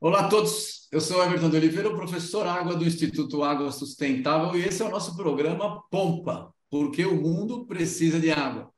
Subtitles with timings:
[0.00, 4.62] Olá a todos, eu sou Everton de Oliveira, professor Água do Instituto Água Sustentável, e
[4.62, 8.70] esse é o nosso programa Pompa, porque o mundo precisa de água.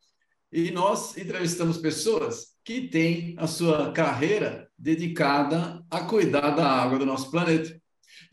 [0.50, 7.04] E nós entrevistamos pessoas que têm a sua carreira dedicada a cuidar da água do
[7.04, 7.78] nosso planeta.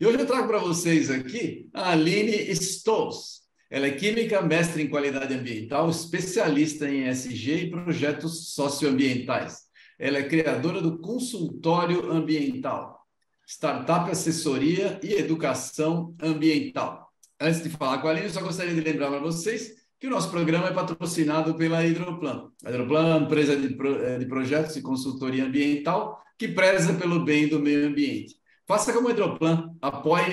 [0.00, 3.43] E hoje eu trago para vocês aqui a Aline Stolz.
[3.74, 9.62] Ela é química, mestre em qualidade ambiental, especialista em SG e projetos socioambientais.
[9.98, 13.04] Ela é criadora do Consultório Ambiental,
[13.44, 17.10] Startup Assessoria e Educação Ambiental.
[17.40, 20.10] Antes de falar com a Aline, eu só gostaria de lembrar para vocês que o
[20.10, 22.52] nosso programa é patrocinado pela Hidroplan.
[22.64, 27.24] A Hidroplan é uma empresa de, pro, de projetos e consultoria ambiental que preza pelo
[27.24, 28.36] bem do meio ambiente.
[28.68, 30.32] Faça como a Hidroplan, apoie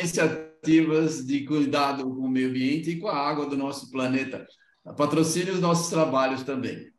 [0.64, 4.48] iniciativas de cuidado com o meio ambiente e com a água do nosso planeta.
[4.96, 6.92] Patrocine os nossos trabalhos também.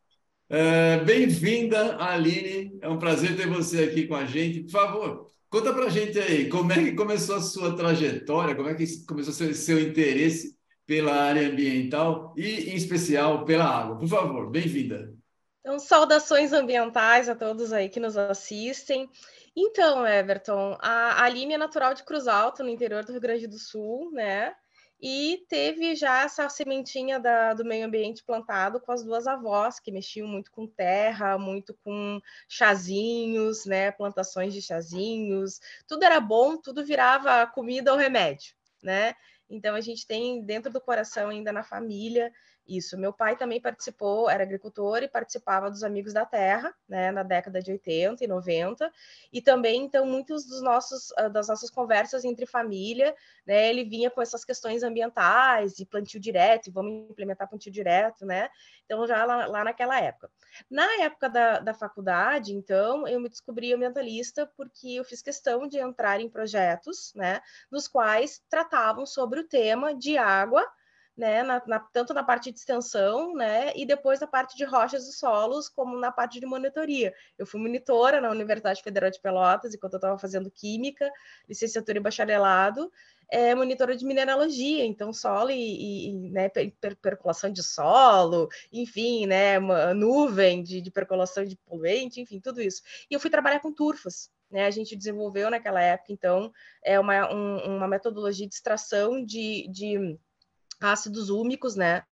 [0.49, 2.77] É, Bem-vinda, Aline.
[2.81, 4.61] É um prazer ter você aqui com a gente.
[4.63, 8.69] Por favor, conta para a gente aí como é que começou a sua trajetória, como
[8.69, 13.97] é que começou seu, seu interesse pela área ambiental e, em especial, pela água.
[13.97, 15.13] Por favor, bem-vinda.
[15.61, 19.09] Então, saudações ambientais a todos aí que nos assistem.
[19.55, 23.59] Então, Everton, a Aline é natural de Cruz Alto, no interior do Rio Grande do
[23.59, 24.55] Sul, né?
[24.99, 29.91] E teve já essa sementinha da, do meio ambiente plantado com as duas avós, que
[29.91, 33.91] mexiam muito com terra, muito com chazinhos, né?
[33.91, 35.59] Plantações de chazinhos.
[35.87, 39.13] Tudo era bom, tudo virava comida ou remédio, né?
[39.49, 42.31] Então, a gente tem dentro do coração, ainda na família,
[42.67, 42.97] isso.
[42.97, 47.61] Meu pai também participou, era agricultor e participava dos Amigos da Terra, né, na década
[47.61, 48.91] de 80 e 90.
[49.31, 54.09] E também, então, muitos dos nossos, ah, das nossas conversas entre família, né, ele vinha
[54.09, 58.49] com essas questões ambientais e plantio direto, e vamos implementar plantio direto, né?
[58.85, 60.29] Então, já lá, lá naquela época.
[60.69, 65.79] Na época da, da faculdade, então, eu me descobri ambientalista porque eu fiz questão de
[65.79, 67.41] entrar em projetos, né,
[67.71, 70.65] nos quais tratavam sobre o tema de água,
[71.15, 75.07] né, na, na, tanto na parte de extensão, né, e depois na parte de rochas
[75.07, 77.13] e solos, como na parte de monitoria.
[77.37, 81.11] Eu fui monitora na Universidade Federal de Pelotas, enquanto eu estava fazendo Química,
[81.47, 82.91] licenciatura e bacharelado,
[83.29, 89.59] é, monitora de mineralogia, então solo e, e né, per, percolação de solo, enfim, né,
[89.59, 92.81] uma nuvem de, de percolação de poluente, enfim, tudo isso.
[93.09, 96.51] E eu fui trabalhar com turfas, né, a gente desenvolveu naquela época, então,
[96.83, 100.17] é uma, um, uma metodologia de extração de, de
[100.83, 102.03] ácidos úmicos, né,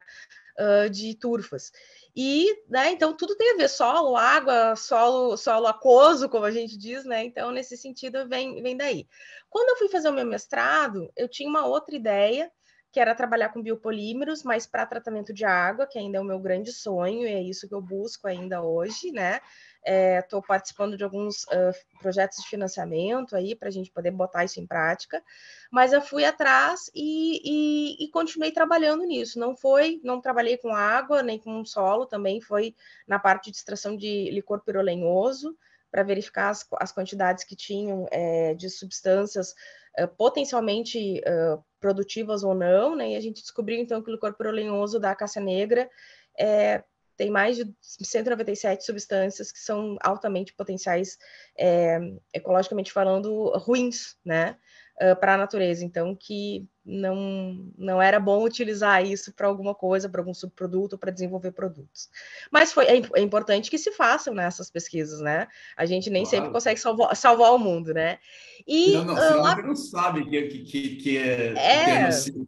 [0.59, 1.72] uh, de turfas.
[2.16, 6.78] E, né, então tudo tem a ver, solo, água, solo, solo aquoso, como a gente
[6.78, 7.24] diz, né?
[7.24, 9.08] Então, nesse sentido, vem, vem daí.
[9.50, 12.52] Quando eu fui fazer o meu mestrado, eu tinha uma outra ideia,
[12.92, 16.40] que era trabalhar com biopolímeros, mas para tratamento de água, que ainda é o meu
[16.40, 19.40] grande sonho, e é isso que eu busco ainda hoje, né?
[19.84, 24.46] Estou é, participando de alguns uh, projetos de financiamento aí para a gente poder botar
[24.46, 25.24] isso em prática,
[25.72, 29.40] mas eu fui atrás e, e, e, continuei trabalhando nisso.
[29.40, 32.75] Não foi, não trabalhei com água nem com solo, também foi
[33.08, 35.58] na parte de extração de licor pirolenhoso
[35.90, 39.53] para verificar as, as, quantidades que tinham é, de substâncias
[40.00, 43.12] uh, potencialmente uh, produtivas ou não, né?
[43.12, 45.90] E a gente descobriu então que o licor pirolenhoso da caça negra
[46.38, 46.84] é,
[47.22, 51.20] tem mais de 197 substâncias que são altamente potenciais,
[51.56, 52.00] é,
[52.34, 54.58] ecologicamente falando, ruins, né,
[55.00, 55.86] uh, para a natureza.
[55.86, 61.12] Então, que não, não era bom utilizar isso para alguma coisa, para algum subproduto, para
[61.12, 62.09] desenvolver produtos.
[62.50, 65.48] Mas foi, é, é, importante que se façam nessas né, pesquisas, né?
[65.78, 66.38] A gente nem claro.
[66.38, 68.18] sempre consegue salvar, salvar o mundo, né?
[68.66, 69.62] E, não, não, uh, a...
[69.62, 72.09] não sabe que, que, que é, é...
[72.09, 72.44] Que é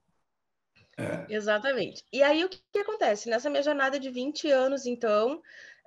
[0.98, 1.26] é.
[1.34, 2.04] Exatamente.
[2.12, 3.30] E aí o que, que, acontece?
[3.30, 5.42] Nessa minha jornada de 20 anos, então,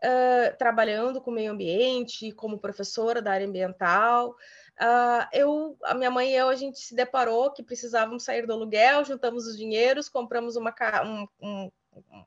[0.04, 6.32] uh, trabalhando com meio ambiente, como professora da área ambiental, uh, eu, a minha mãe
[6.32, 10.56] e eu, a gente se deparou que precisávamos sair do aluguel, juntamos os dinheiros, compramos
[10.56, 10.74] uma,
[11.04, 11.70] um, um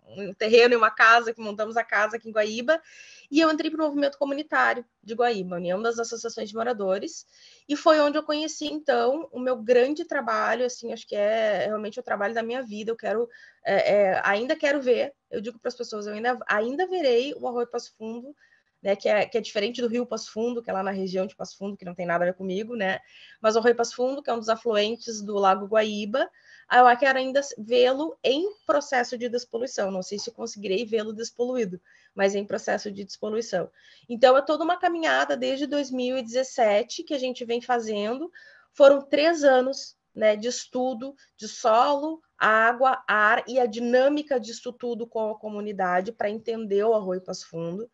[0.07, 2.81] um terreno e uma casa, que montamos a casa aqui em Guaíba,
[3.31, 7.25] e eu entrei para o movimento comunitário de Guaíba, União das Associações de Moradores,
[7.67, 11.99] e foi onde eu conheci, então, o meu grande trabalho, assim, acho que é realmente
[11.99, 13.29] o trabalho da minha vida, eu quero,
[13.63, 17.47] é, é, ainda quero ver, eu digo para as pessoas, eu ainda, ainda verei o
[17.47, 18.35] Arroio Passo Fundo,
[18.81, 21.27] né, que, é, que é diferente do Rio Passo Fundo, que é lá na região
[21.27, 22.99] de Passo Fundo, que não tem nada a ver comigo, né,
[23.41, 26.29] mas o Arroio Passo Fundo, que é um dos afluentes do Lago Guaíba,
[26.71, 29.89] eu quero ainda vê-lo em processo de despoluição.
[29.89, 31.81] Não sei se conseguirei vê-lo despoluído,
[32.13, 33.69] mas em processo de despoluição.
[34.07, 38.31] Então, é toda uma caminhada desde 2017 que a gente vem fazendo.
[38.73, 45.07] Foram três anos né, de estudo de solo, água, ar e a dinâmica disso tudo
[45.07, 47.89] com a comunidade para entender o Arroio Passo Fundo.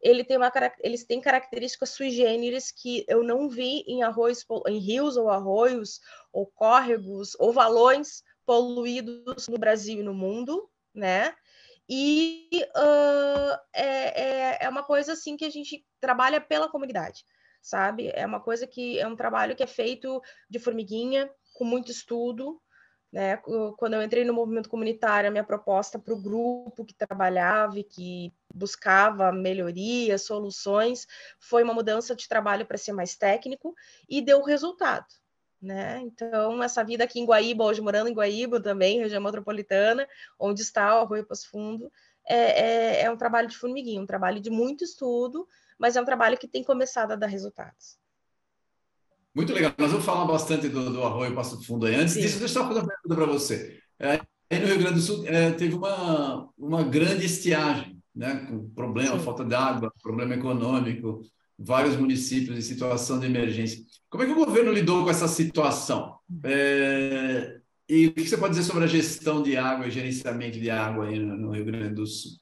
[0.00, 0.50] Ele tem uma,
[0.80, 6.00] eles têm características sui generis que eu não vi em arroios, em rios ou arroios,
[6.32, 11.34] ou córregos, ou valões poluídos no Brasil e no mundo, né?
[11.88, 17.24] E uh, é, é, é uma coisa assim que a gente trabalha pela comunidade,
[17.60, 18.10] sabe?
[18.14, 22.60] É uma coisa que é um trabalho que é feito de formiguinha, com muito estudo,
[23.12, 23.36] né?
[23.76, 27.84] Quando eu entrei no movimento comunitário, a minha proposta para o grupo que trabalhava e
[27.84, 31.06] que buscava melhorias, soluções,
[31.38, 33.74] foi uma mudança de trabalho para ser mais técnico
[34.08, 35.06] e deu resultado.
[35.60, 36.00] Né?
[36.00, 40.08] Então, essa vida aqui em Guaíba, hoje morando em Guaíba também, região metropolitana,
[40.38, 41.92] onde está o Arroio Passo Fundo,
[42.26, 45.46] é, é, é um trabalho de formiguinha, um trabalho de muito estudo,
[45.78, 47.99] mas é um trabalho que tem começado a dar resultados.
[49.34, 49.72] Muito legal.
[49.78, 51.94] Nós vamos falar bastante do, do Arroio Passo Fundo aí.
[51.94, 52.20] Antes Sim.
[52.20, 53.78] disso, deixa eu só fazer uma pergunta para você.
[53.98, 58.46] É, aí no Rio Grande do Sul é, teve uma, uma grande estiagem, né?
[58.48, 59.24] com problema, Sim.
[59.24, 61.22] falta de água, problema econômico,
[61.58, 63.84] vários municípios em situação de emergência.
[64.08, 66.18] Como é que o governo lidou com essa situação?
[66.44, 70.70] É, e o que você pode dizer sobre a gestão de água e gerenciamento de
[70.70, 72.32] água aí no, no Rio Grande do Sul?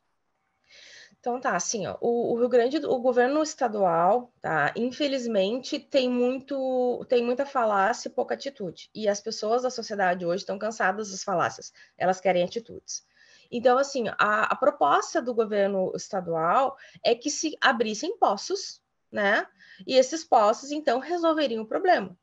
[1.21, 7.05] Então tá, assim, ó, o, o, Rio Grande, o governo estadual, tá, infelizmente tem muito,
[7.09, 8.89] tem muita falácia e pouca atitude.
[8.95, 13.05] E as pessoas da sociedade hoje estão cansadas das falácias, elas querem atitudes.
[13.51, 18.81] Então, assim, a, a proposta do governo estadual é que se abrissem poços,
[19.11, 19.47] né?
[19.87, 22.17] E esses poços, então, resolveriam o problema.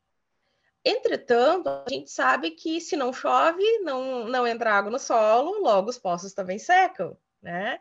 [0.84, 5.90] Entretanto, a gente sabe que se não chove, não, não entra água no solo, logo
[5.90, 7.80] os poços também secam, né?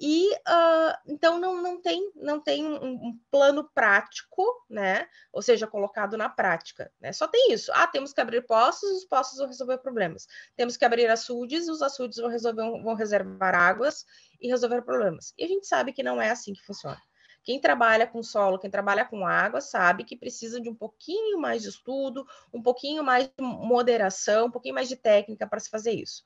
[0.00, 5.08] E uh, então não, não tem, não tem um, um, plano prático, né?
[5.32, 6.92] Ou seja, colocado na prática.
[7.00, 7.12] Né?
[7.12, 7.70] Só tem isso.
[7.74, 10.26] Ah, temos que abrir poços, os poços vão resolver problemas.
[10.56, 14.04] Temos que abrir açudes, os açudes vão resolver, vão reservar águas
[14.40, 15.32] e resolver problemas.
[15.38, 17.00] E a gente sabe que não é assim que funciona.
[17.44, 21.62] Quem trabalha com solo, quem trabalha com água, sabe que precisa de um pouquinho mais
[21.62, 22.24] de estudo,
[22.54, 26.22] um pouquinho mais de moderação, um pouquinho mais de técnica para se fazer isso.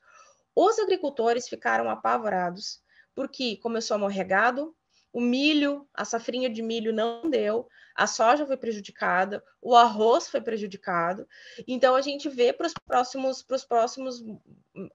[0.55, 2.81] Os agricultores ficaram apavorados
[3.17, 4.75] porque começou a morrer gado,
[5.11, 10.39] o milho, a safrinha de milho não deu, a soja foi prejudicada, o arroz foi
[10.39, 11.27] prejudicado.
[11.67, 14.23] Então a gente vê para os próximos para os próximos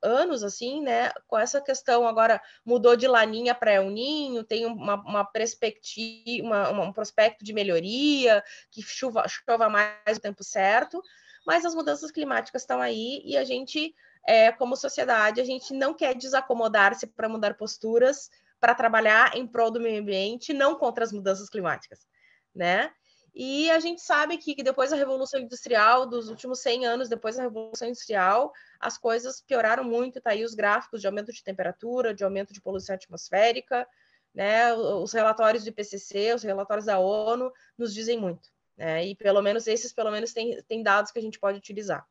[0.01, 4.95] anos assim, né, com essa questão agora mudou de laninha para el ninho, tem uma,
[4.95, 11.03] uma perspectiva, uma, um prospecto de melhoria, que chuva, chova mais no tempo certo,
[11.45, 13.93] mas as mudanças climáticas estão aí e a gente
[14.27, 18.31] é, como sociedade, a gente não quer desacomodar-se para mudar posturas,
[18.61, 22.07] para trabalhar em prol do meio ambiente, não contra as mudanças climáticas,
[22.55, 22.93] né?
[23.35, 27.37] E a gente sabe que, que, depois da Revolução Industrial, dos últimos 100 anos depois
[27.37, 32.15] da Revolução Industrial, as coisas pioraram muito, tá aí os gráficos de aumento de temperatura,
[32.15, 33.89] de aumento de poluição atmosférica,
[34.35, 34.73] né?
[34.75, 39.05] Os relatórios do IPCC, os relatórios da ONU nos dizem muito, né?
[39.07, 42.07] E pelo menos esses, pelo menos, têm, dados que a gente pode utilizar.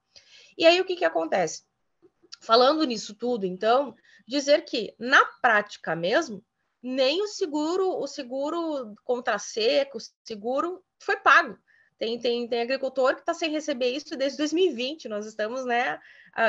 [0.58, 1.64] E aí o que que acontece?
[2.42, 3.96] Falando nisso tudo, então,
[4.28, 6.44] dizer que na prática mesmo,
[6.82, 11.58] nem o seguro, o seguro contra seco, o seguro foi pago.
[12.00, 15.08] Tem, tem, tem agricultor que está sem receber isso desde 2020.
[15.08, 16.00] Nós estamos né,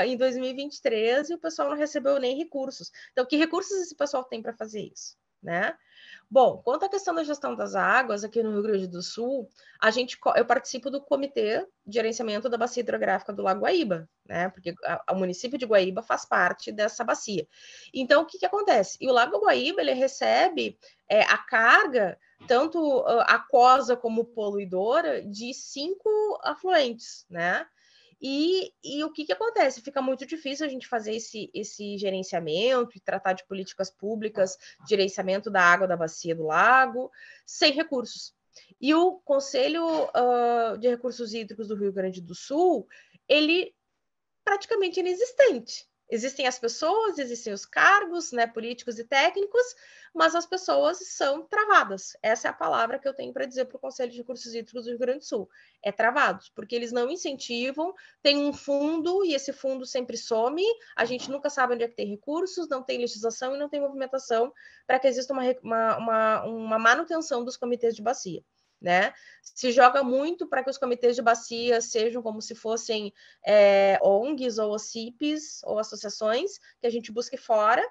[0.07, 2.91] em 2023 e o pessoal não recebeu nem recursos.
[3.13, 5.15] Então, que recursos esse pessoal tem para fazer isso?
[5.43, 5.77] Né?
[6.33, 9.47] Bom, quanto à questão da gestão das águas aqui no Rio Grande do Sul,
[9.79, 14.49] a gente, eu participo do comitê de gerenciamento da bacia hidrográfica do Lago Guaíba, né?
[14.49, 17.47] Porque a, o município de Guaíba faz parte dessa bacia.
[17.93, 18.97] Então, o que, que acontece?
[18.99, 25.53] E o Lago Guaíba ele recebe é, a carga tanto uh, aquosa como poluidora de
[25.53, 26.09] cinco
[26.43, 27.67] afluentes, né?
[28.23, 29.83] E, e, o que, que acontece?
[29.83, 34.57] Fica muito difícil a gente fazer esse, esse gerenciamento e tratar de políticas públicas,
[34.89, 37.11] gerenciamento da água da bacia do lago,
[37.45, 38.33] sem recursos.
[38.81, 42.87] E o Conselho uh, de Recursos Hídricos do Rio Grande do Sul,
[43.29, 43.75] ele
[44.45, 45.89] praticamente inexistente.
[46.13, 49.65] Existem as pessoas, existem os cargos né, políticos e técnicos,
[50.13, 52.15] mas as pessoas são travadas.
[52.23, 54.85] Essa é a palavra que eu tenho para dizer para o Conselho de Recursos Hídricos
[54.85, 55.49] do Rio Grande do Sul.
[55.83, 60.63] É travados, porque eles não incentivam, tem um fundo e esse fundo sempre some,
[60.95, 63.81] a gente nunca sabe onde é que tem recursos, não tem legislação e não tem
[63.81, 64.53] movimentação
[64.87, 68.45] para que exista uma, uma, uma, uma manutenção dos comitês de bacia
[68.83, 69.13] né?
[69.43, 73.13] Se joga muito para que os comitês de bacia sejam como se fossem
[73.47, 77.83] é, ONGs ou OCIPs ou associações que a gente busque fora,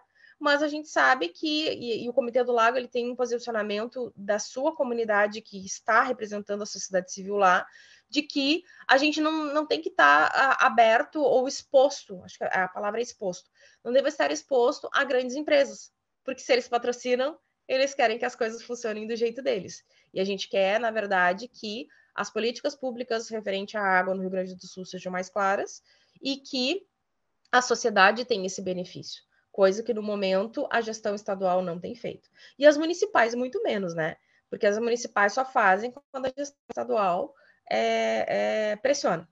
[0.41, 4.11] mas a gente sabe que e, e, o Comitê do Lago ele tem um posicionamento
[4.15, 7.65] da sua comunidade que está representando a sociedade civil lá,
[8.09, 12.43] de que a gente não, não tem que estar tá, aberto ou exposto, acho que
[12.43, 13.51] a palavra é exposto,
[13.83, 15.93] não deve estar exposto a grandes empresas,
[16.23, 19.85] porque se eles patrocinam, eles querem que as coisas funcionem do jeito deles.
[20.13, 24.29] E a gente quer, na verdade, que as políticas públicas referente à água no Rio
[24.29, 25.81] Grande do Sul sejam mais claras
[26.21, 26.85] e que
[27.51, 32.29] a sociedade tenha esse benefício, coisa que no momento a gestão estadual não tem feito.
[32.57, 34.15] E as municipais, muito menos, né?
[34.49, 37.33] Porque as municipais só fazem quando a gestão estadual
[37.69, 39.27] é, é, pressiona.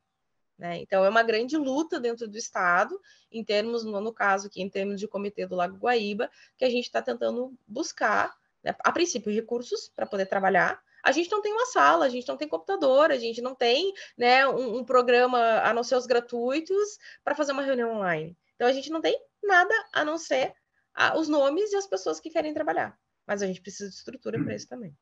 [0.58, 0.80] Né?
[0.80, 3.00] Então, é uma grande luta dentro do Estado,
[3.32, 6.84] em termos, no caso aqui, em termos de Comitê do Lago Guaíba, que a gente
[6.84, 10.82] está tentando buscar, né, a princípio, recursos para poder trabalhar.
[11.04, 13.94] A gente não tem uma sala, a gente não tem computador, a gente não tem
[14.18, 18.38] né, um, um programa, a não ser os gratuitos, para fazer uma reunião online.
[18.56, 20.54] Então, a gente não tem nada a não ser
[20.94, 22.98] a, os nomes e as pessoas que querem trabalhar.
[23.26, 24.94] Mas a gente precisa de estrutura para isso também.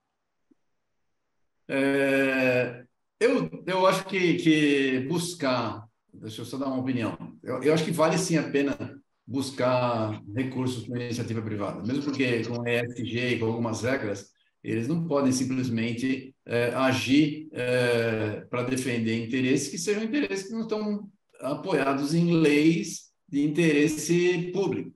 [1.67, 2.85] É,
[3.19, 7.83] eu, eu acho que, que buscar, deixa eu só dar uma opinião, eu, eu acho
[7.83, 8.97] que vale sim a pena
[9.27, 14.29] buscar recursos para iniciativa privada, mesmo porque com ESG e com algumas regras,
[14.63, 20.62] eles não podem simplesmente é, agir é, para defender interesses que sejam interesses que não
[20.62, 21.10] estão
[21.41, 24.91] apoiados em leis de interesse público.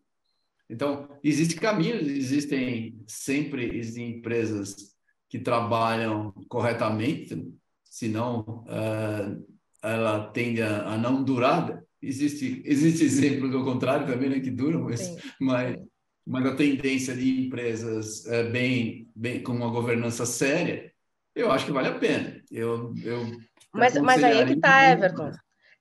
[0.70, 4.92] Então, existem caminhos, existem sempre existem empresas
[5.30, 7.46] que trabalham corretamente,
[7.84, 9.46] senão uh,
[9.82, 11.82] ela tende a, a, não durar.
[12.02, 15.80] Existe, existe exemplo do contrário também, né, que duram, mas, mas,
[16.26, 20.92] mas, a tendência de empresas uh, bem, bem com uma governança séria,
[21.36, 22.42] eu acho que vale a pena.
[22.50, 23.26] Eu, eu
[23.74, 25.32] mas, mas aí é que está, Everton.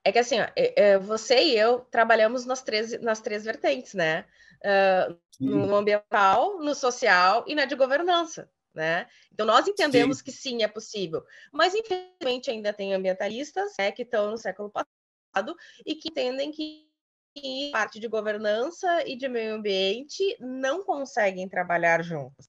[0.03, 3.93] É que assim, ó, é, é, você e eu trabalhamos nas três, nas três vertentes,
[3.93, 4.25] né?
[4.63, 9.07] Uh, no ambiental, no social e na de governança né?
[9.31, 10.23] Então nós entendemos sim.
[10.23, 14.89] que sim é possível, mas infelizmente ainda tem ambientalistas né, que estão no século passado
[15.85, 16.89] e que entendem que
[17.71, 22.47] parte de governança e de meio ambiente não conseguem trabalhar juntos.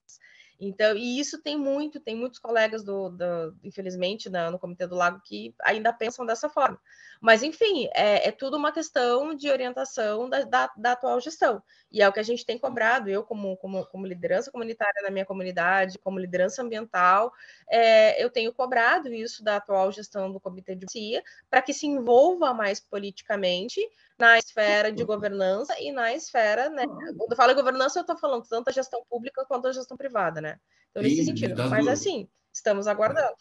[0.59, 4.95] Então, e isso tem muito, tem muitos colegas do, do infelizmente, na, no Comitê do
[4.95, 6.79] Lago que ainda pensam dessa forma.
[7.19, 11.63] Mas, enfim, é, é tudo uma questão de orientação da, da, da, atual gestão.
[11.91, 15.09] E é o que a gente tem cobrado, eu, como, como, como liderança comunitária na
[15.09, 17.31] minha comunidade, como liderança ambiental,
[17.69, 21.87] é, eu tenho cobrado isso da atual gestão do Comitê de CIA, para que se
[21.87, 23.79] envolva mais politicamente
[24.19, 26.85] na esfera de governança e na esfera, né?
[26.87, 30.39] Quando eu falo governança, eu estou falando tanto a gestão pública quanto a gestão privada,
[30.41, 30.57] né?
[30.91, 31.69] Então, nesse Sim, sentido.
[31.69, 33.35] Mas, assim, estamos aguardando.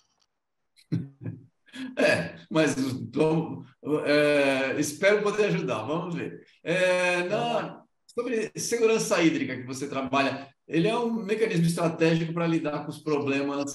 [1.97, 2.75] É, mas
[3.15, 3.67] vamos,
[4.05, 6.45] é, espero poder ajudar, vamos ver.
[6.63, 12.85] É, na, sobre segurança hídrica que você trabalha, ele é um mecanismo estratégico para lidar
[12.85, 13.75] com os problemas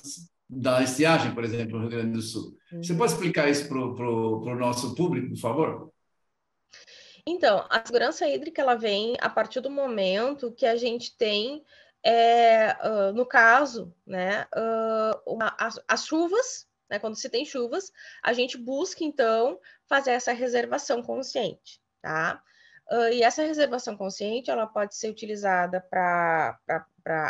[0.50, 2.56] da estiagem, por exemplo, no Rio Grande do Sul.
[2.72, 2.98] Você uhum.
[3.00, 5.92] pode explicar isso para o nosso público, por favor?
[7.30, 11.62] Então, a segurança hídrica ela vem a partir do momento que a gente tem,
[12.02, 17.92] é, uh, no caso, né, uh, uma, as, as, chuvas, né, quando se tem chuvas,
[18.24, 22.42] a gente busca então fazer essa reservação consciente, tá?
[22.90, 26.58] Uh, e essa reservação consciente ela pode ser utilizada para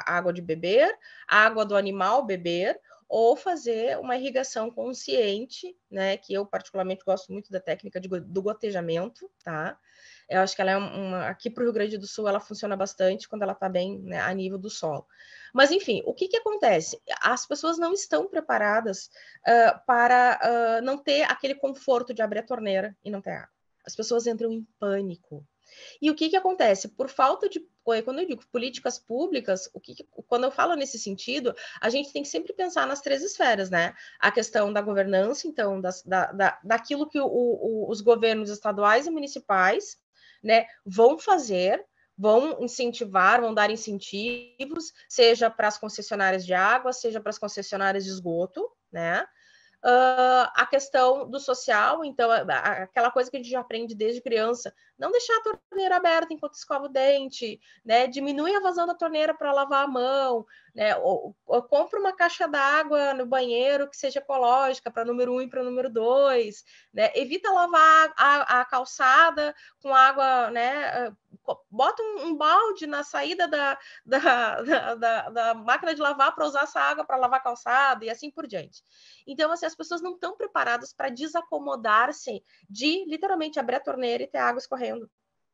[0.06, 0.96] água de beber,
[1.27, 6.18] água do animal beber, ou fazer uma irrigação consciente, né?
[6.18, 9.78] Que eu particularmente gosto muito da técnica de, do gotejamento, tá?
[10.30, 11.28] Eu acho que ela é uma.
[11.28, 14.20] Aqui para o Rio Grande do Sul ela funciona bastante quando ela está bem né,
[14.20, 15.06] a nível do solo.
[15.54, 17.02] Mas, enfim, o que, que acontece?
[17.22, 19.10] As pessoas não estão preparadas
[19.48, 23.50] uh, para uh, não ter aquele conforto de abrir a torneira e não ter água.
[23.86, 25.48] As pessoas entram em pânico.
[26.02, 26.90] E o que, que acontece?
[26.90, 27.66] Por falta de.
[28.03, 32.22] Quando eu digo políticas públicas, o que, quando eu falo nesse sentido, a gente tem
[32.22, 33.94] que sempre pensar nas três esferas, né?
[34.20, 39.08] A questão da governança, então, das, da, da, daquilo que o, o, os governos estaduais
[39.08, 39.98] e municipais
[40.44, 41.86] né, vão fazer,
[42.17, 48.03] vão incentivar, vão dar incentivos, seja para as concessionárias de água, seja para as concessionárias
[48.03, 49.25] de esgoto, né?
[49.86, 54.74] Uh, a questão do social, então, aquela coisa que a gente já aprende desde criança,
[54.98, 58.08] não deixar a torneira aberta enquanto escova o dente, né?
[58.08, 60.96] Diminui a vazão da torneira para lavar a mão, né?
[60.98, 65.50] Ou, ou compra uma caixa d'água no banheiro que seja ecológica para número um e
[65.50, 66.63] para número dois,
[66.94, 67.12] né?
[67.16, 71.13] Evita lavar a, a, calçada com água, né?
[71.70, 76.46] Bota um, um balde na saída da, da, da, da, da máquina de lavar para
[76.46, 78.84] usar essa água para lavar a calçada e assim por diante.
[79.25, 84.27] Então, assim, as pessoas não estão preparadas para desacomodar-se de literalmente abrir a torneira e
[84.27, 84.87] ter água escorrendo.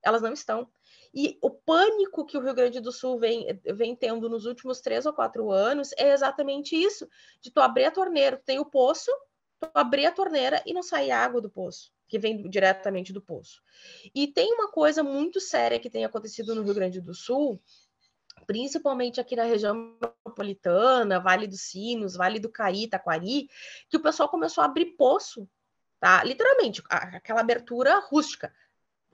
[0.02, 0.68] Elas não estão.
[1.14, 5.06] E o pânico que o Rio Grande do Sul vem, vem tendo nos últimos três
[5.06, 7.08] ou quatro anos é exatamente isso:
[7.40, 9.12] de tu abrir a torneira, tu tem o poço,
[9.60, 13.62] tu abrir a torneira e não sair água do poço, que vem diretamente do poço.
[14.14, 17.62] E tem uma coisa muito séria que tem acontecido no Rio Grande do Sul,
[18.48, 23.48] principalmente aqui na região metropolitana, Vale dos Sinos, Vale do Caí, Taquari,
[23.88, 25.48] que o pessoal começou a abrir poço,
[26.00, 26.24] tá?
[26.24, 28.54] Literalmente, aquela abertura rústica.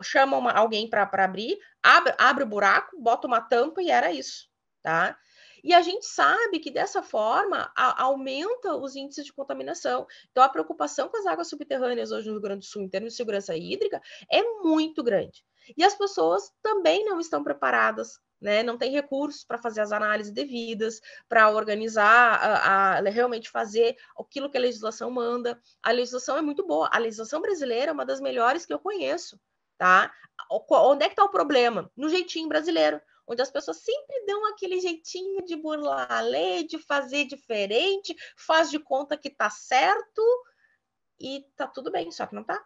[0.01, 4.49] Chama uma, alguém para abrir, abre, abre o buraco, bota uma tampa e era isso,
[4.81, 5.17] tá?
[5.63, 10.07] E a gente sabe que dessa forma a, aumenta os índices de contaminação.
[10.31, 13.11] Então, a preocupação com as águas subterrâneas hoje no Rio Grande do Sul, em termos
[13.11, 14.01] de segurança hídrica,
[14.31, 15.43] é muito grande.
[15.77, 18.63] E as pessoas também não estão preparadas né?
[18.63, 24.49] Não tem recursos para fazer as análises devidas, para organizar, a, a, realmente fazer aquilo
[24.49, 25.59] que a legislação manda.
[25.83, 26.89] A legislação é muito boa.
[26.91, 29.39] A legislação brasileira é uma das melhores que eu conheço,
[29.79, 30.13] tá?
[30.51, 31.91] Onde é que está o problema?
[31.97, 36.79] No jeitinho brasileiro onde as pessoas sempre dão aquele jeitinho de burlar a lei, de
[36.79, 40.21] fazer diferente, faz de conta que tá certo
[41.19, 42.59] e tá tudo bem, só que não tá.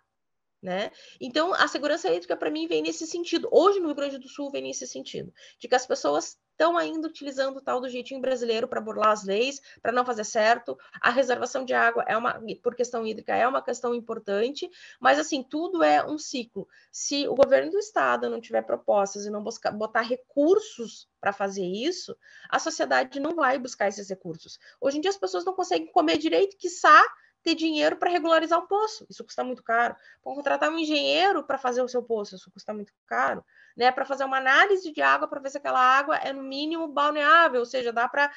[0.61, 0.89] Né?
[1.19, 3.49] Então, a segurança hídrica, para mim, vem nesse sentido.
[3.51, 7.07] Hoje, no Rio Grande do Sul, vem nesse sentido, de que as pessoas estão ainda
[7.07, 10.77] utilizando o tal do jeitinho brasileiro para burlar as leis, para não fazer certo.
[11.01, 14.69] A reservação de água é uma, por questão hídrica, é uma questão importante,
[14.99, 16.67] mas assim, tudo é um ciclo.
[16.91, 21.65] Se o governo do estado não tiver propostas e não buscar, botar recursos para fazer
[21.65, 22.15] isso,
[22.49, 24.59] a sociedade não vai buscar esses recursos.
[24.79, 27.03] Hoje em dia as pessoas não conseguem comer direito, quiçá
[27.43, 29.05] ter dinheiro para regularizar um poço.
[29.09, 29.95] Isso custa muito caro.
[30.23, 33.43] Para contratar um engenheiro para fazer o seu poço, isso custa muito caro
[33.75, 36.87] né, para fazer uma análise de água para ver se aquela água é no mínimo
[36.87, 38.31] balneável, ou seja, dá para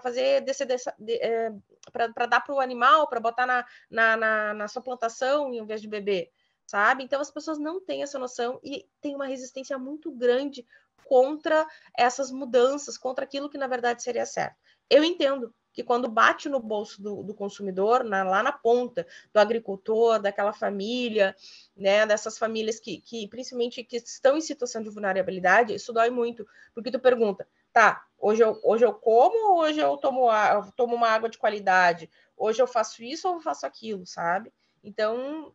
[0.00, 1.52] fazer descer, de, é,
[1.92, 5.80] para dar para o animal, para botar na, na, na, na sua plantação em vez
[5.80, 6.30] de beber,
[6.66, 7.02] sabe?
[7.02, 10.66] Então as pessoas não têm essa noção e tem uma resistência muito grande
[11.04, 11.66] contra
[11.96, 14.56] essas mudanças, contra aquilo que na verdade seria certo.
[14.88, 19.40] Eu entendo, que quando bate no bolso do, do consumidor, na, lá na ponta, do
[19.40, 21.36] agricultor, daquela família,
[21.76, 26.46] né, dessas famílias que, que, principalmente, que estão em situação de vulnerabilidade, isso dói muito,
[26.72, 31.08] porque tu pergunta, tá, hoje eu, hoje eu como hoje eu tomo, eu tomo uma
[31.08, 32.08] água de qualidade?
[32.36, 34.52] Hoje eu faço isso ou eu faço aquilo, sabe?
[34.82, 35.52] Então,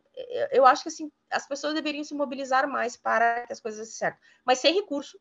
[0.50, 4.18] eu acho que assim, as pessoas deveriam se mobilizar mais para que as coisas certo.
[4.44, 5.18] Mas sem recurso,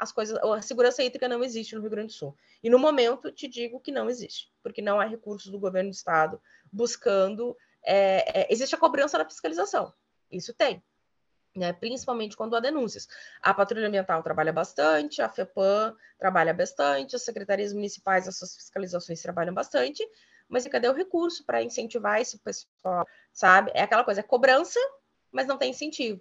[0.00, 2.34] as coisas, a segurança hídrica não existe no Rio Grande do Sul.
[2.62, 5.94] E no momento te digo que não existe, porque não há recursos do governo do
[5.94, 6.40] estado
[6.72, 7.54] buscando.
[7.84, 9.92] É, é, existe a cobrança da fiscalização,
[10.30, 10.82] isso tem,
[11.54, 11.72] né?
[11.74, 13.06] principalmente quando há denúncias.
[13.42, 19.52] A Patrulha Ambiental trabalha bastante, a FEPAM trabalha bastante, as secretarias municipais, essas fiscalizações trabalham
[19.52, 20.06] bastante,
[20.48, 23.70] mas cadê o recurso para incentivar esse pessoal, sabe?
[23.74, 24.80] É aquela coisa, é cobrança,
[25.30, 26.20] mas não tem incentivo.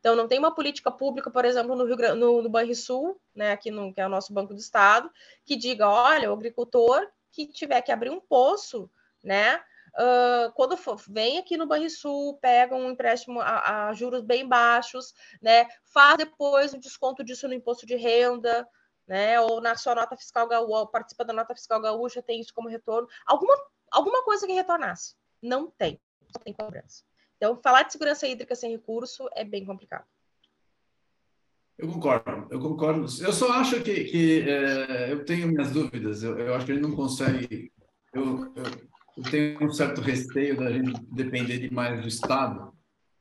[0.00, 3.70] Então, não tem uma política pública, por exemplo, no, Rio no, no Banrisul, né, aqui
[3.70, 5.10] no, que é o nosso Banco do Estado,
[5.44, 8.90] que diga, olha, o agricultor que tiver que abrir um poço,
[9.22, 14.48] né, uh, quando for, vem aqui no Banrisul, pega um empréstimo a, a, juros bem
[14.48, 18.66] baixos, né, faz depois um desconto disso no imposto de renda,
[19.06, 22.70] né, ou na sua nota fiscal gaúcha, participa da nota fiscal gaúcha, tem isso como
[22.70, 23.54] retorno, alguma,
[23.90, 25.14] alguma coisa que retornasse.
[25.42, 26.00] Não tem,
[26.32, 27.04] só tem cobrança.
[27.40, 30.04] Então, falar de segurança hídrica sem recurso é bem complicado.
[31.78, 33.06] Eu concordo, eu concordo.
[33.22, 36.22] Eu só acho que, que é, eu tenho minhas dúvidas.
[36.22, 37.72] Eu, eu, acho que ele não consegue.
[38.12, 42.74] Eu, eu, tenho um certo receio da gente depender demais do Estado,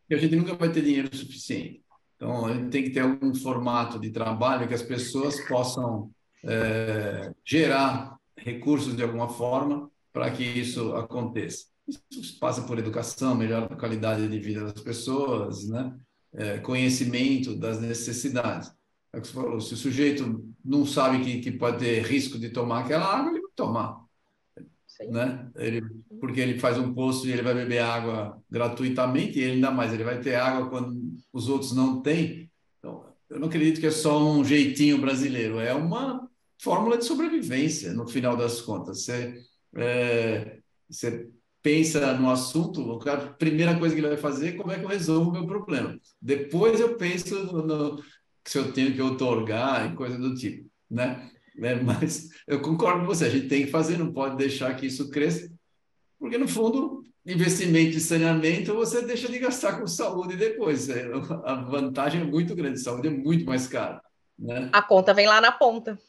[0.09, 1.81] e a gente nunca vai ter dinheiro suficiente.
[2.17, 6.11] Então, a gente tem que ter algum formato de trabalho que as pessoas possam
[6.43, 11.67] é, gerar recursos de alguma forma para que isso aconteça.
[12.11, 15.95] Isso passa por educação, melhor qualidade de vida das pessoas, né?
[16.33, 18.71] É, conhecimento das necessidades.
[19.11, 22.37] É o que você falou, se o sujeito não sabe que, que pode ter risco
[22.37, 24.05] de tomar aquela água, ele vai tomar.
[25.09, 25.49] Né?
[25.55, 25.81] Ele,
[26.19, 29.93] porque ele faz um poço e ele vai beber água gratuitamente, e ele ainda mais,
[29.93, 32.51] ele vai ter água quando os outros não têm.
[32.77, 36.29] Então, eu não acredito que é só um jeitinho brasileiro, é uma
[36.61, 39.05] fórmula de sobrevivência, no final das contas.
[39.05, 39.41] Você,
[39.75, 41.29] é, você
[41.61, 44.89] pensa no assunto, a primeira coisa que ele vai fazer é como é que eu
[44.89, 45.99] resolvo o meu problema.
[46.21, 48.03] Depois eu penso no, no
[48.45, 51.29] se eu tenho que otorgar e coisa do tipo, né?
[51.61, 54.85] É, mas eu concordo com você, a gente tem que fazer, não pode deixar que
[54.85, 55.51] isso cresça,
[56.17, 60.89] porque no fundo, investimento em saneamento, você deixa de gastar com saúde depois.
[60.89, 61.09] É,
[61.45, 64.01] a vantagem é muito grande, saúde é muito mais cara.
[64.37, 64.69] Né?
[64.71, 65.99] A conta vem lá na ponta.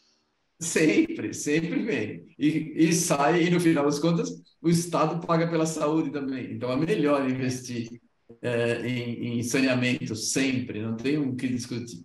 [0.60, 2.26] Sempre, sempre vem.
[2.38, 6.52] E, e sai, e no final das contas, o Estado paga pela saúde também.
[6.52, 8.00] Então é melhor investir
[8.42, 12.04] é, em, em, saneamento sempre, não tem o que discutir.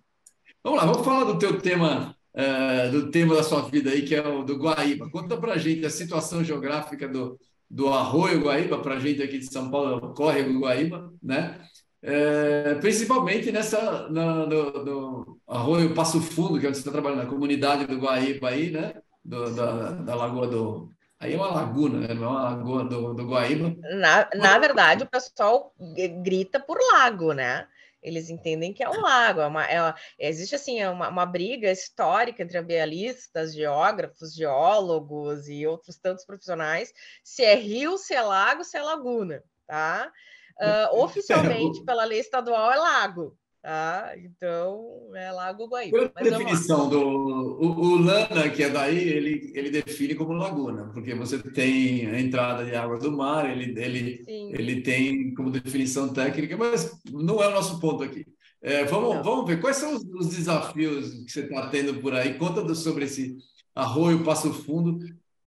[0.64, 4.14] Vamos lá, vamos falar do teu tema, é, do tema da sua vida aí, que
[4.14, 5.10] é o do Guaíba.
[5.10, 7.38] Conta para a gente a situação geográfica do,
[7.70, 11.60] do Arroio Guaíba, para a gente aqui de São Paulo, é o Córrego Guaíba, né?
[12.08, 17.24] É, principalmente nessa no, no, no, Arroio Passo Fundo, que é onde você está trabalhando,
[17.24, 18.94] na comunidade do Guaíba aí, né?
[19.24, 20.92] Do, da, da Lagoa do.
[21.18, 22.14] Aí é uma laguna, né?
[22.14, 23.74] Não é uma lagoa do, do Guaíba.
[23.96, 25.74] Na, na verdade, o pessoal
[26.22, 27.66] grita por lago, né?
[28.00, 29.40] Eles entendem que é um lago.
[29.40, 35.66] É uma, é existe assim é uma, uma, briga histórica entre ambientalistas, geógrafos, geólogos e
[35.66, 36.92] outros tantos profissionais
[37.24, 40.12] se é rio, se é lago, se é laguna, tá?
[40.60, 43.36] Uh, oficialmente, pela lei estadual, é lago.
[43.66, 44.12] Tá?
[44.18, 46.08] Então, é Lago Guaíba.
[46.10, 51.16] Pela definição do o, o, Lana, que é daí, ele, ele define como laguna, porque
[51.16, 56.56] você tem a entrada de água do mar, ele, ele, ele tem como definição técnica,
[56.56, 58.24] mas não é o nosso ponto aqui.
[58.62, 62.34] É, vamos, vamos ver quais são os, os desafios que você está tendo por aí.
[62.34, 63.36] Conta sobre esse
[63.74, 64.98] arroio Passo Fundo,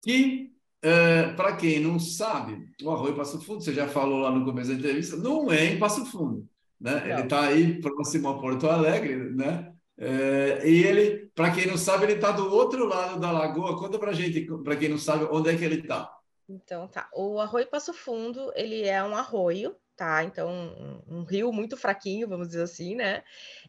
[0.02, 0.47] que,
[0.82, 4.70] é, para quem não sabe, o arroio Passo Fundo, você já falou lá no começo
[4.70, 6.48] da entrevista, não é em Passo Fundo
[6.80, 7.02] né?
[7.12, 9.74] Ele está aí próximo a Porto Alegre, né?
[10.00, 13.78] É, e ele, para quem não sabe, ele está do outro lado da lagoa.
[13.78, 16.16] Conta para gente, para quem não sabe, onde é que ele está.
[16.48, 20.24] Então tá, o Arroio Passo Fundo, ele é um arroio, tá?
[20.24, 23.24] Então um, um, rio muito fraquinho, vamos dizer assim, né?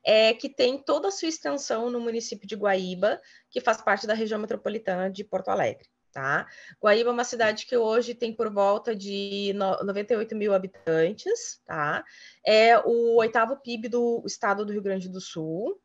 [0.05, 4.15] É que tem toda a sua extensão no município de Guaíba, que faz parte da
[4.15, 6.49] região metropolitana de Porto Alegre tá?
[6.83, 12.05] Guaíba é uma cidade que hoje tem por volta de 98 mil habitantes, tá?
[12.45, 15.81] É o oitavo PIB do estado do Rio Grande do Sul.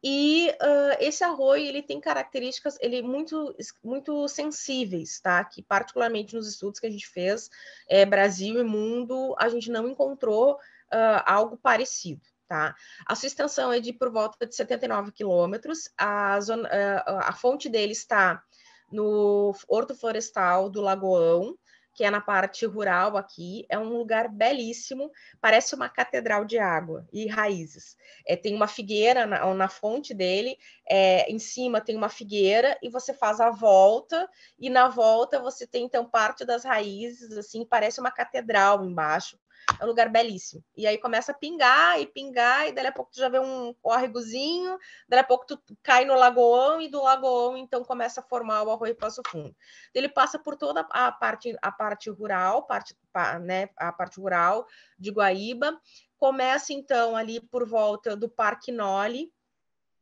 [0.00, 5.42] E uh, esse arroio ele tem características ele muito muito sensíveis, tá?
[5.42, 7.50] Que particularmente nos estudos que a gente fez,
[7.88, 12.22] é, Brasil e mundo, a gente não encontrou uh, algo parecido.
[12.46, 12.76] Tá?
[13.06, 15.90] A sua extensão é de por volta de 79 quilômetros.
[15.96, 16.68] A, zona,
[17.06, 18.44] a fonte dele está
[18.90, 21.56] no Horto Florestal do Lagoão,
[21.94, 23.64] que é na parte rural aqui.
[23.68, 27.96] É um lugar belíssimo, parece uma catedral de água e raízes.
[28.26, 32.90] É, tem uma figueira na, na fonte dele, é, em cima tem uma figueira e
[32.90, 38.00] você faz a volta, e na volta você tem então parte das raízes, assim, parece
[38.00, 39.38] uma catedral embaixo.
[39.80, 40.62] É um lugar belíssimo.
[40.76, 43.74] E aí começa a pingar e pingar, e daí a pouco tu já vê um
[43.82, 48.62] córregozinho, daí a pouco tu cai no lagoão, e do lagoão então começa a formar
[48.62, 49.54] o arroio Passo Fundo.
[49.94, 52.94] Ele passa por toda a parte, a parte rural, parte,
[53.42, 54.66] né, a parte rural
[54.98, 55.80] de Guaíba,
[56.18, 59.32] começa então ali por volta do Parque Noli,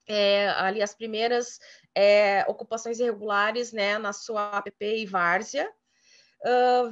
[0.06, 1.58] é, ali as primeiras
[1.94, 5.72] é, ocupações irregulares né, na sua APP e Várzea,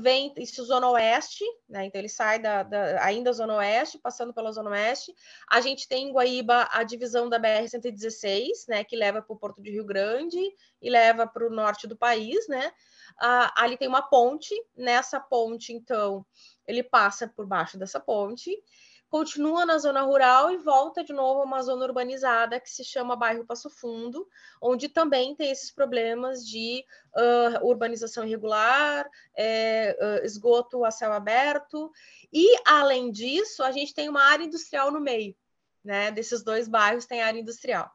[0.00, 1.84] Vem isso Zona Oeste, né?
[1.84, 5.12] Então ele sai da, da, ainda Zona Oeste, passando pela Zona Oeste.
[5.50, 8.84] A gente tem em Guaíba a divisão da BR-116, né?
[8.84, 10.38] Que leva para o Porto de Rio Grande
[10.80, 12.72] e leva para o norte do país, né?
[13.20, 16.24] Uh, ali tem uma ponte, nessa ponte, então,
[16.66, 18.50] ele passa por baixo dessa ponte
[19.10, 23.16] continua na zona rural e volta de novo a uma zona urbanizada que se chama
[23.16, 24.26] bairro Passo Fundo,
[24.62, 26.84] onde também tem esses problemas de
[27.16, 31.90] uh, urbanização irregular, é, uh, esgoto a céu aberto,
[32.32, 35.34] e além disso, a gente tem uma área industrial no meio,
[35.84, 36.12] né?
[36.12, 37.90] Desses dois bairros tem área industrial.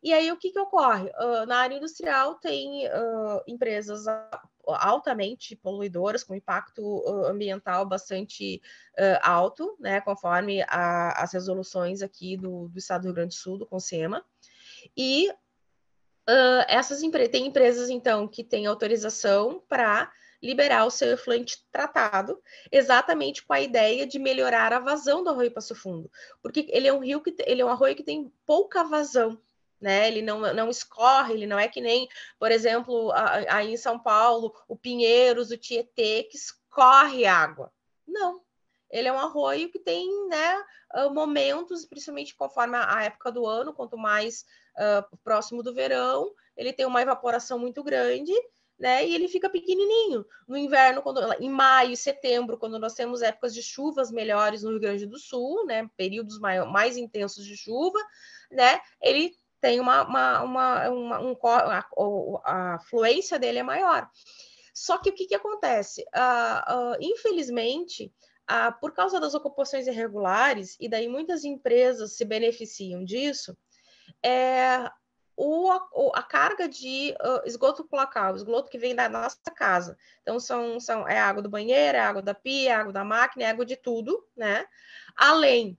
[0.00, 1.10] E aí o que, que ocorre?
[1.10, 2.88] Uh, na área industrial tem
[3.48, 4.04] empresas
[4.66, 8.60] altamente poluidoras, com impacto ambiental bastante
[8.98, 13.40] uh, alto, né, conforme a, as resoluções aqui do, do Estado do Rio Grande do
[13.40, 14.24] Sul, do CONSEMA.
[14.96, 21.64] E uh, essas empresas, tem empresas, então, que têm autorização para liberar o seu efluente
[21.70, 26.10] tratado, exatamente com a ideia de melhorar a vazão do Arroio Passo Fundo,
[26.42, 29.40] porque ele é um rio que ele é um arroio que tem pouca vazão,
[29.82, 30.06] né?
[30.06, 33.10] Ele não, não escorre, ele não é que nem, por exemplo,
[33.48, 37.72] aí em São Paulo, o Pinheiros, o Tietê, que escorre água.
[38.06, 38.40] Não.
[38.88, 43.72] Ele é um arroio que tem né, ah, momentos, principalmente conforme a época do ano,
[43.72, 44.44] quanto mais
[44.76, 48.32] uh, próximo do verão, ele tem uma evaporação muito grande,
[48.78, 49.06] né?
[49.06, 50.26] E ele fica pequenininho.
[50.46, 54.70] No inverno, quando, em maio e setembro, quando nós temos épocas de chuvas melhores no
[54.70, 55.88] Rio Grande do Sul, né?
[55.96, 57.98] Períodos mais, mais intensos de chuva,
[58.50, 58.80] né?
[59.00, 61.36] Ele tem uma, uma, uma, uma um,
[62.44, 64.10] a, a, fluência dele é maior.
[64.74, 66.02] Só que o que, que acontece?
[66.14, 68.12] Uh, uh, infelizmente,
[68.50, 73.56] uh, por causa das ocupações irregulares, e daí muitas empresas se beneficiam disso,
[74.20, 74.90] é,
[75.36, 75.70] o,
[76.12, 79.96] a carga de uh, esgoto local, esgoto que vem da nossa casa.
[80.22, 83.44] Então, são, são, é água do banheiro, é água da pia, é água da máquina,
[83.44, 84.66] é água de tudo, né?
[85.16, 85.78] Além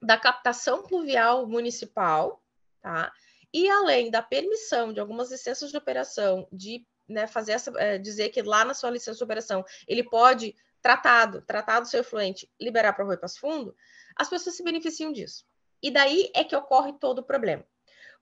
[0.00, 2.41] da captação pluvial municipal,
[2.82, 3.12] tá?
[3.54, 8.30] E além da permissão de algumas licenças de operação, de né, fazer essa, é, dizer
[8.30, 13.02] que lá na sua licença de operação ele pode, tratado, tratado seu efluente, liberar para
[13.02, 13.74] o Arroio Passo Fundo,
[14.16, 15.44] as pessoas se beneficiam disso.
[15.82, 17.64] E daí é que ocorre todo o problema.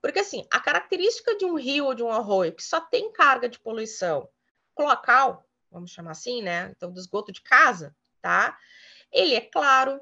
[0.01, 3.47] Porque, assim, a característica de um rio ou de um arroio que só tem carga
[3.47, 4.27] de poluição
[4.77, 6.73] local, vamos chamar assim, né?
[6.75, 8.57] Então, do esgoto de casa, tá?
[9.11, 10.01] Ele é claro,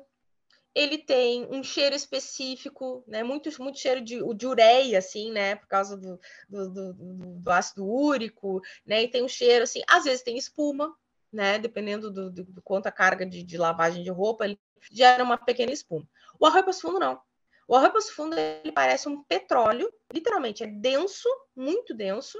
[0.80, 3.22] ele tem um cheiro específico, né?
[3.22, 5.58] Muito, muito cheiro de, de ureia, assim, né?
[5.58, 9.04] Por causa do, do, do, do, ácido úrico, né?
[9.04, 10.96] E tem um cheiro, assim, às vezes tem espuma,
[11.34, 11.60] né?
[11.60, 14.58] Dependendo do, do, do quanto a carga de, de, lavagem de roupa, ele
[14.90, 16.08] gera uma pequena espuma.
[16.40, 17.22] O passo fundo, não.
[17.68, 22.40] O passo fundo, ele parece um petróleo, literalmente, é denso, muito denso,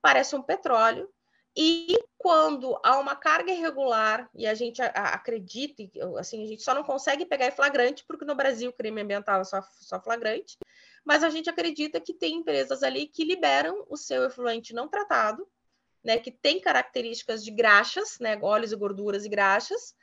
[0.00, 1.10] parece um petróleo,
[1.56, 5.82] e quando há uma carga irregular, e a gente acredita,
[6.18, 9.40] assim, a gente só não consegue pegar em flagrante, porque no Brasil o crime ambiental
[9.40, 10.56] é só, só flagrante,
[11.04, 15.46] mas a gente acredita que tem empresas ali que liberam o seu efluente não tratado,
[16.02, 19.94] né, que tem características de graxas, né, óleos e gorduras e graxas,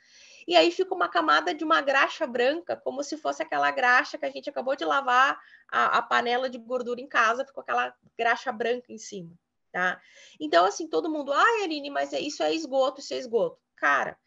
[0.46, 4.26] e aí fica uma camada de uma graxa branca, como se fosse aquela graxa que
[4.26, 5.38] a gente acabou de lavar
[5.70, 9.36] a, a panela de gordura em casa, ficou aquela graxa branca em cima
[9.72, 10.00] tá?
[10.38, 13.60] Então, assim, todo mundo, ai, Aline, mas é, isso é esgoto, isso é esgoto.
[13.76, 14.18] Cara,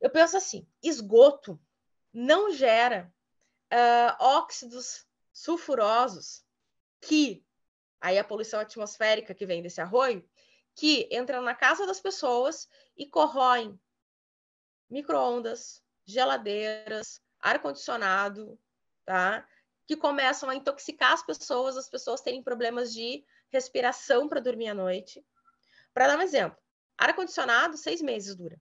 [0.00, 1.60] eu penso assim, esgoto
[2.12, 3.12] não gera
[3.72, 6.44] uh, óxidos sulfurosos
[7.00, 7.44] que,
[8.00, 10.28] aí a poluição atmosférica que vem desse arroio,
[10.74, 13.78] que entra na casa das pessoas e corroem
[14.90, 18.58] microondas, geladeiras, ar-condicionado,
[19.04, 19.46] tá?
[19.86, 24.74] Que começam a intoxicar as pessoas, as pessoas terem problemas de respiração para dormir à
[24.74, 25.24] noite.
[25.92, 26.58] Para dar um exemplo,
[26.96, 28.58] ar-condicionado, seis meses dura.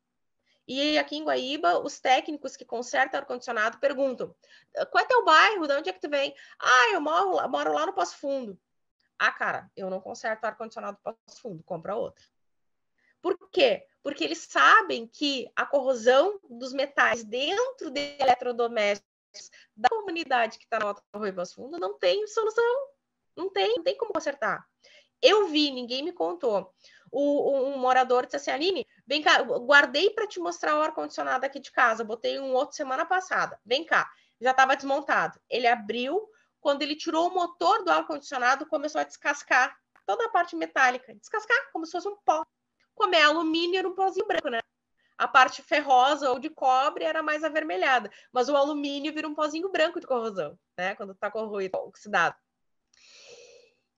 [0.68, 4.36] E aqui em Guaíba, os técnicos que consertam ar-condicionado perguntam:
[4.92, 5.68] qual é teu bairro?
[5.68, 6.36] De onde é que tu vem?
[6.60, 8.60] Ah, eu moro, moro lá no Poço Fundo.
[9.18, 12.24] Ah, cara, eu não conserto ar-condicionado do Poço Fundo, compra outro.
[13.22, 13.86] Por quê?
[14.02, 19.12] Porque eles sabem que a corrosão dos metais dentro de eletrodomésticos
[19.76, 22.90] da comunidade que está na Rua Poço Fundo não tem solução.
[23.36, 24.68] Não tem, não tem como consertar.
[25.22, 26.74] Eu vi, ninguém me contou.
[27.12, 31.60] O, um morador disse assim, Aline, vem cá, guardei para te mostrar o ar-condicionado aqui
[31.60, 33.60] de casa, botei um outro semana passada.
[33.66, 35.40] Vem cá, já estava desmontado.
[35.50, 36.26] Ele abriu,
[36.62, 41.14] quando ele tirou o motor do ar-condicionado, começou a descascar toda a parte metálica.
[41.16, 42.46] Descascar, como se fosse um pó.
[42.96, 44.60] Como é alumínio, era um pozinho branco, né?
[45.18, 49.70] A parte ferrosa ou de cobre era mais avermelhada, mas o alumínio vira um pozinho
[49.70, 50.96] branco de corrosão, né?
[50.96, 52.36] Quando está corroído, oxidado.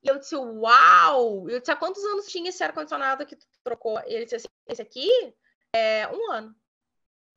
[0.03, 1.49] E eu disse, uau!
[1.49, 3.97] Eu disse, há quantos anos tinha esse ar-condicionado que tu trocou?
[4.05, 5.09] E ele disse assim, esse aqui
[5.73, 6.55] é um ano.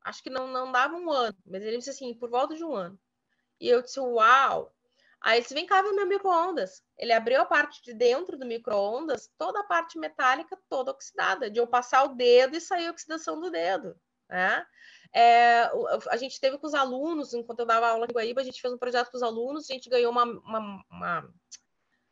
[0.03, 2.75] Acho que não, não dava um ano, mas ele disse assim, por volta de um
[2.75, 2.99] ano.
[3.61, 4.73] E eu disse, uau!
[5.21, 6.83] Aí ele disse, vem cá ver meu micro-ondas.
[6.99, 11.59] Ele abriu a parte de dentro do micro-ondas, toda a parte metálica toda oxidada, de
[11.59, 13.97] eu passar o dedo e sair a oxidação do dedo.
[14.29, 14.67] Né?
[15.15, 15.71] É,
[16.11, 18.75] a gente teve com os alunos, enquanto eu dava aula em Guaíba, a gente fez
[18.75, 21.35] um projeto com os alunos, a gente ganhou uma, uma, uma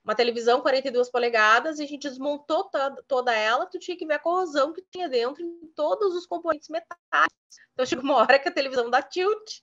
[0.05, 4.15] uma televisão 42 polegadas e a gente desmontou toda, toda ela, tu tinha que ver
[4.15, 7.35] a corrosão que tinha dentro em todos os componentes metálicos.
[7.73, 9.61] Então chegou uma hora que a televisão dá tilt,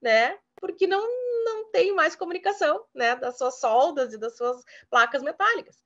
[0.00, 0.38] né?
[0.56, 1.06] Porque não,
[1.44, 3.14] não tem mais comunicação, né?
[3.16, 5.76] Das suas soldas e das suas placas metálicas.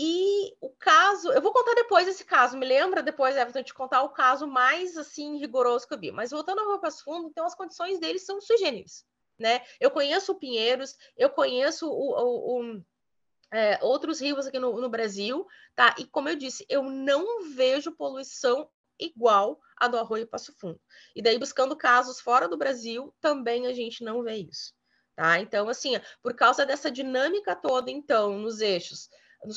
[0.00, 4.02] E o caso, eu vou contar depois esse caso, me lembra depois, Everton, de contar
[4.02, 6.12] o caso mais assim rigoroso que eu vi.
[6.12, 9.04] Mas voltando ao Roupas Fundo, então as condições deles são sui generis,
[9.36, 9.60] né?
[9.80, 12.80] Eu conheço o Pinheiros, eu conheço o, o
[13.52, 15.94] é, outros rios aqui no, no, Brasil, tá?
[15.98, 20.80] E como eu disse, eu não vejo poluição igual a do Arroio Passo Fundo.
[21.14, 24.74] E daí, buscando casos fora do Brasil, também a gente não vê isso,
[25.14, 25.38] tá?
[25.38, 29.08] Então, assim, por causa dessa dinâmica toda, então, nos eixos,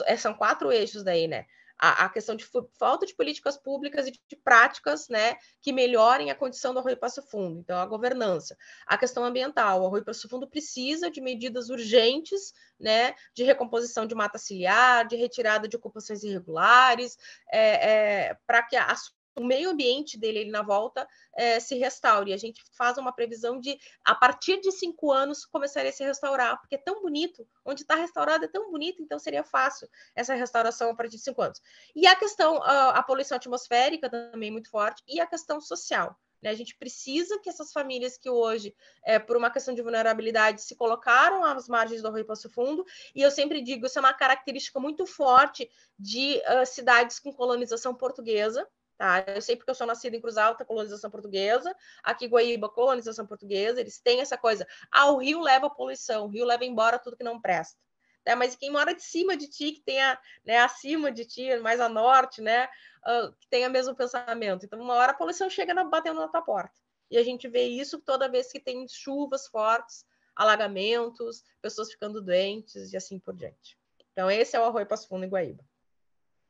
[0.05, 1.45] é, são quatro eixos daí, né?
[1.81, 2.45] A, a, questão de
[2.77, 7.23] falta de políticas públicas e de práticas né, que melhorem a condição do Arroio Passo
[7.23, 8.55] Fundo, então a governança.
[8.85, 14.13] A questão ambiental, o Arroio Passo Fundo precisa de medidas urgentes né, de recomposição de
[14.13, 17.17] mata ciliar, de retirada de ocupações irregulares,
[17.51, 17.89] é,
[18.29, 18.93] é, para que a
[19.35, 22.33] o meio ambiente dele na volta é, se restaure.
[22.33, 26.59] A gente faz uma previsão de, a partir de cinco anos, começaria a se restaurar,
[26.59, 30.89] porque é tão bonito, onde está restaurado é tão bonito, então seria fácil essa restauração
[30.89, 31.61] a partir de cinco anos.
[31.95, 36.17] E a questão, a, a poluição atmosférica também muito forte, e a questão social.
[36.41, 36.49] Né?
[36.49, 40.75] A gente precisa que essas famílias que hoje, é, por uma questão de vulnerabilidade, se
[40.75, 44.79] colocaram às margens do Rio Passo Fundo, e eu sempre digo, isso é uma característica
[44.79, 48.67] muito forte de uh, cidades com colonização portuguesa,
[49.01, 49.23] Tá?
[49.25, 53.81] Eu sei porque eu sou nascida em Cruz Alta, colonização portuguesa, aqui Guaíba, colonização portuguesa,
[53.81, 54.67] eles têm essa coisa.
[54.91, 57.79] Ah, o rio leva poluição, o rio leva embora tudo que não presta.
[58.23, 58.35] né?
[58.35, 61.89] Mas quem mora de cima de ti, que tenha, né, acima de ti, mais a
[61.89, 62.65] norte, né,
[63.07, 64.67] uh, que tenha o mesmo pensamento.
[64.67, 66.79] Então, uma hora a poluição chega na, batendo na tua porta.
[67.09, 72.93] E a gente vê isso toda vez que tem chuvas fortes, alagamentos, pessoas ficando doentes
[72.93, 73.75] e assim por diante.
[74.11, 75.65] Então, esse é o Arroio Passo Fundo em Guaíba.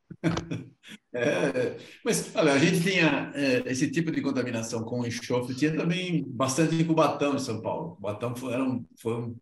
[1.13, 6.23] É, mas, olha, a gente tinha é, esse tipo de contaminação com enxofre, tinha também
[6.27, 7.95] bastante em Cubatão, em São Paulo.
[7.95, 9.35] Cubatão foi, era um, foi um,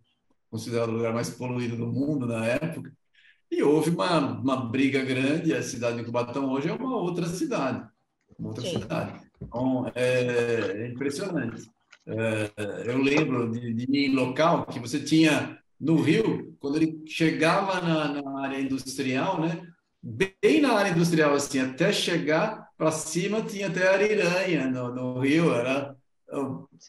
[0.50, 2.92] considerado o lugar mais poluído do mundo na época,
[3.52, 5.54] e houve uma, uma briga grande.
[5.54, 7.88] A cidade de Cubatão hoje é uma outra cidade.
[8.38, 8.80] Uma outra Sim.
[8.80, 9.22] cidade.
[9.42, 11.70] Então, é, é impressionante.
[12.08, 12.52] É,
[12.86, 18.42] eu lembro de, de local que você tinha no Rio, quando ele chegava na, na
[18.42, 19.62] área industrial, né?
[20.02, 25.54] Bem na área industrial, assim, até chegar para cima tinha até ariranha no, no rio,
[25.54, 25.96] era,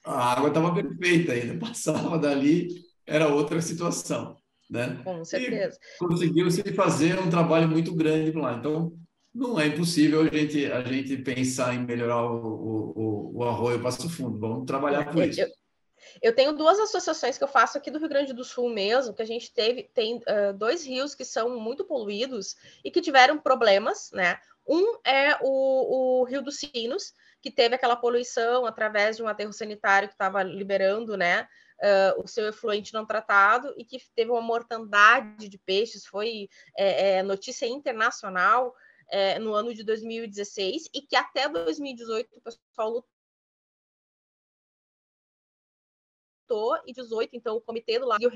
[0.05, 2.69] a água estava perfeita ainda, passava dali,
[3.07, 4.37] era outra situação.
[4.71, 5.01] Né?
[5.03, 5.77] Com certeza.
[5.99, 8.55] Conseguiu-se fazer um trabalho muito grande lá.
[8.55, 8.93] Então,
[9.35, 14.09] não é impossível a gente, a gente pensar em melhorar o, o, o arroio Passo
[14.09, 14.39] Fundo.
[14.39, 15.41] Vamos trabalhar por isso.
[15.41, 15.49] Eu,
[16.23, 19.23] eu tenho duas associações que eu faço aqui do Rio Grande do Sul mesmo, que
[19.23, 24.11] a gente teve, tem uh, dois rios que são muito poluídos e que tiveram problemas,
[24.13, 24.39] né?
[24.67, 29.53] Um é o, o Rio dos Sinos, que teve aquela poluição através de um aterro
[29.53, 31.49] sanitário que estava liberando, né?
[31.83, 37.17] Uh, o seu efluente não tratado e que teve uma mortandade de peixes, foi é,
[37.17, 38.75] é, notícia internacional
[39.11, 43.05] é, no ano de 2016 e que até 2018 o pessoal
[46.87, 48.33] e 18, então o comitê do Lago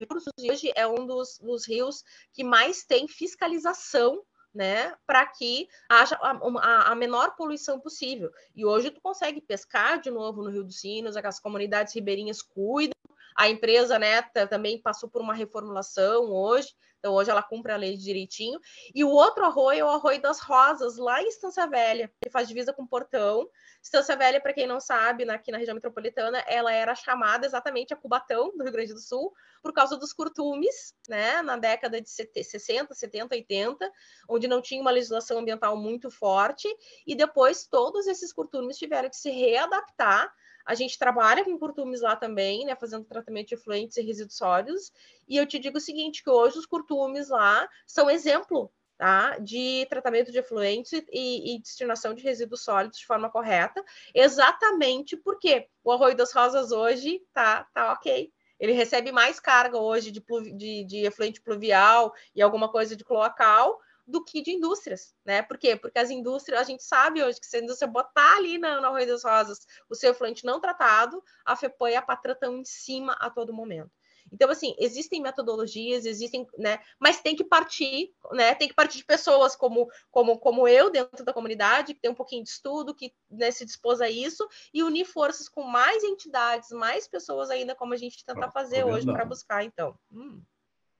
[0.00, 4.22] Recursos hoje é um dos, dos rios que mais tem fiscalização
[4.54, 8.30] né, para que haja a, a, menor poluição possível.
[8.54, 12.97] E hoje tu consegue pescar de novo no Rio dos Sinos, as comunidades ribeirinhas cuidam,
[13.38, 14.20] a empresa, né,
[14.50, 18.58] também passou por uma reformulação hoje, então hoje ela cumpre a lei direitinho.
[18.92, 22.48] E o outro arroio é o Arroio das Rosas, lá em Estância Velha, que faz
[22.48, 23.48] divisa com Portão.
[23.80, 27.96] Estância Velha, para quem não sabe, aqui na região metropolitana, ela era chamada exatamente a
[27.96, 32.92] Cubatão do Rio Grande do Sul, por causa dos curtumes, né, na década de 60,
[32.92, 33.92] 70, 80,
[34.28, 36.68] onde não tinha uma legislação ambiental muito forte,
[37.06, 40.28] e depois todos esses curtumes tiveram que se readaptar
[40.68, 44.92] a gente trabalha com curtumes lá também, né, fazendo tratamento de efluentes e resíduos sólidos.
[45.26, 49.86] E eu te digo o seguinte, que hoje os curtumes lá são exemplo tá, de
[49.88, 53.82] tratamento de efluentes e, e destinação de resíduos sólidos de forma correta,
[54.14, 60.10] exatamente porque o Arroio das Rosas hoje tá, tá ok, ele recebe mais carga hoje
[60.10, 60.22] de,
[60.54, 65.42] de, de, efluente pluvial e alguma coisa de cloacal do que de indústrias, né?
[65.42, 65.76] Por quê?
[65.76, 69.06] Porque as indústrias, a gente sabe hoje que se a indústria botar ali na, Arroio
[69.06, 73.12] das Rosas o seu efluente não tratado, a FEPAM e a Patra estão em cima
[73.20, 73.90] a todo momento.
[74.32, 76.78] Então, assim, existem metodologias, existem, né?
[76.98, 78.54] Mas tem que partir, né?
[78.54, 82.14] Tem que partir de pessoas como, como, como eu dentro da comunidade, que tem um
[82.14, 86.70] pouquinho de estudo, que né, se dispôs a isso, e unir forças com mais entidades,
[86.70, 89.98] mais pessoas ainda, como a gente tenta fazer hoje para buscar, então.
[90.12, 90.42] Hum.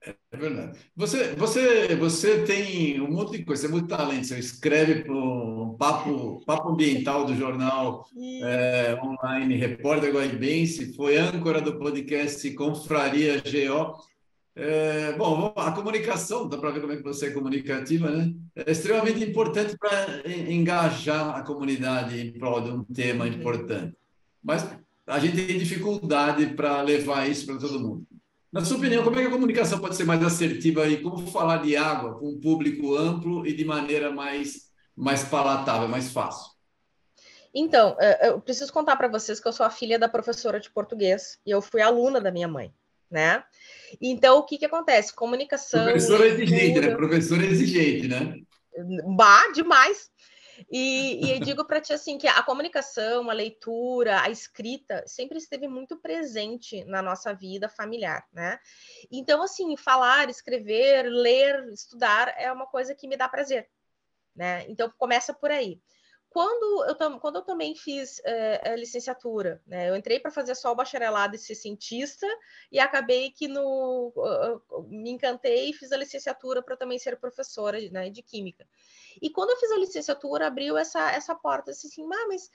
[0.05, 0.79] É verdade.
[0.95, 4.27] Você, você, você tem um monte de coisa, você tem muito talento.
[4.27, 8.05] Você escreve para o papo, papo Ambiental do jornal
[8.43, 13.97] é, online Repórter Guaibense, foi âncora do podcast Confraria GO.
[14.55, 18.33] É, bom, a comunicação, dá para ver como é que você é comunicativa, né?
[18.55, 23.95] É extremamente importante para engajar a comunidade em prol de um tema importante.
[24.43, 24.67] Mas
[25.07, 28.05] a gente tem dificuldade para levar isso para todo mundo.
[28.51, 31.57] Na sua opinião, como é que a comunicação pode ser mais assertiva e como falar
[31.57, 36.51] de água com um público amplo e de maneira mais, mais palatável, mais fácil?
[37.53, 40.69] Então, é, eu preciso contar para vocês que eu sou a filha da professora de
[40.69, 42.73] português e eu fui aluna da minha mãe,
[43.09, 43.43] né?
[44.01, 45.13] Então, o que que acontece?
[45.13, 45.83] Comunicação...
[45.83, 46.95] Professora exigente, né?
[46.95, 48.35] Professora exigente, né?
[49.15, 50.08] Bah, demais!
[50.69, 55.37] E, e eu digo para ti assim que a comunicação, a leitura, a escrita sempre
[55.37, 58.59] esteve muito presente na nossa vida familiar, né?
[59.11, 63.69] Então, assim, falar, escrever, ler, estudar é uma coisa que me dá prazer,
[64.35, 64.65] né?
[64.67, 65.79] Então começa por aí.
[66.29, 70.71] Quando eu, quando eu também fiz é, a licenciatura, né, eu entrei para fazer só
[70.71, 72.27] o bacharelado e ser cientista,
[72.71, 74.13] e acabei que no,
[74.87, 78.67] me encantei e fiz a licenciatura para também ser professora né, de química.
[79.21, 82.49] E quando eu fiz a licenciatura, abriu essa, essa porta, assim, assim ah, mas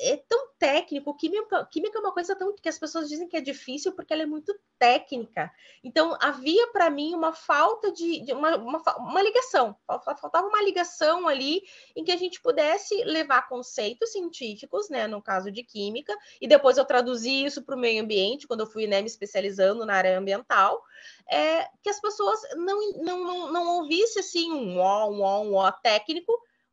[0.00, 3.40] é tão técnico, química, química é uma coisa tão que as pessoas dizem que é
[3.40, 5.52] difícil porque ela é muito técnica.
[5.82, 11.28] Então, havia para mim uma falta de, de uma, uma, uma, ligação, faltava uma ligação
[11.28, 11.62] ali
[11.94, 16.78] em que a gente pudesse levar conceitos científicos, né, no caso de química, e depois
[16.78, 20.18] eu traduzi isso para o meio ambiente, quando eu fui né, me especializando na área
[20.18, 20.82] ambiental,
[21.30, 25.54] é, que as pessoas não, não, não, não ouvissem assim um ó, um ó, um
[25.54, 26.32] ó técnico,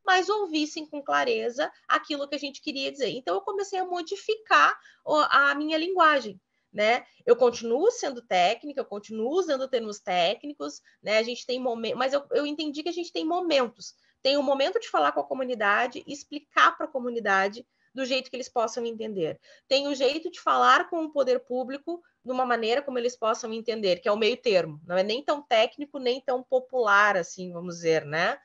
[0.10, 3.10] mas ouvissem com clareza aquilo que a gente queria dizer.
[3.10, 6.42] Então, eu comecei a modificar a minha linguagem.
[6.74, 7.04] Né?
[7.28, 11.18] Eu continuo sendo técnica, eu continuo usando termos técnicos, né?
[11.18, 13.96] A gente tem momentos, mas eu, eu entendi que a gente tem momentos.
[14.22, 18.30] Tem o um momento de falar com a comunidade, explicar para a comunidade do jeito
[18.30, 19.40] que eles possam entender.
[19.68, 23.52] Tem o jeito de falar com o poder público de uma maneira como eles possam
[23.52, 24.80] entender, que é o meio termo.
[24.86, 28.38] Não é nem tão técnico, nem tão popular, assim, vamos dizer, né?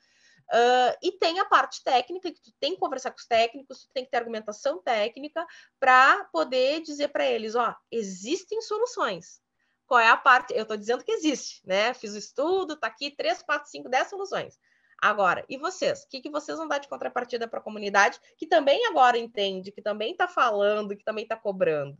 [0.52, 3.88] Uh, e tem a parte técnica, que tu tem que conversar com os técnicos, tu
[3.92, 5.44] tem que ter argumentação técnica
[5.80, 9.40] para poder dizer para eles, ó, existem soluções.
[9.86, 10.54] Qual é a parte?
[10.54, 11.92] Eu estou dizendo que existe, né?
[11.94, 14.58] Fiz o estudo, tá aqui, três, quatro, cinco, dez soluções.
[15.00, 16.04] Agora, e vocês?
[16.04, 19.72] O que, que vocês vão dar de contrapartida para a comunidade, que também agora entende,
[19.72, 21.98] que também está falando, que também está cobrando?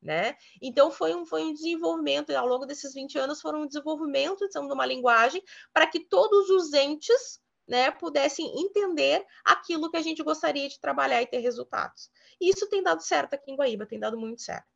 [0.00, 0.36] Né?
[0.60, 4.58] Então foi um, foi um desenvolvimento, ao longo desses 20 anos, foram um desenvolvimento de
[4.58, 5.42] uma linguagem
[5.72, 11.22] para que todos os entes né, pudessem entender aquilo que a gente gostaria de trabalhar
[11.22, 12.10] e ter resultados.
[12.40, 14.68] E isso tem dado certo aqui em Guaíba, tem dado muito certo,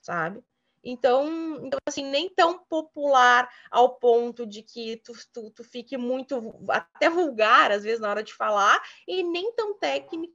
[0.00, 0.42] sabe?
[0.84, 1.26] Então,
[1.66, 7.10] então assim, nem tão popular ao ponto de que tu, tu, tu fique muito, até
[7.10, 10.32] vulgar, às vezes, na hora de falar, e nem tão técnico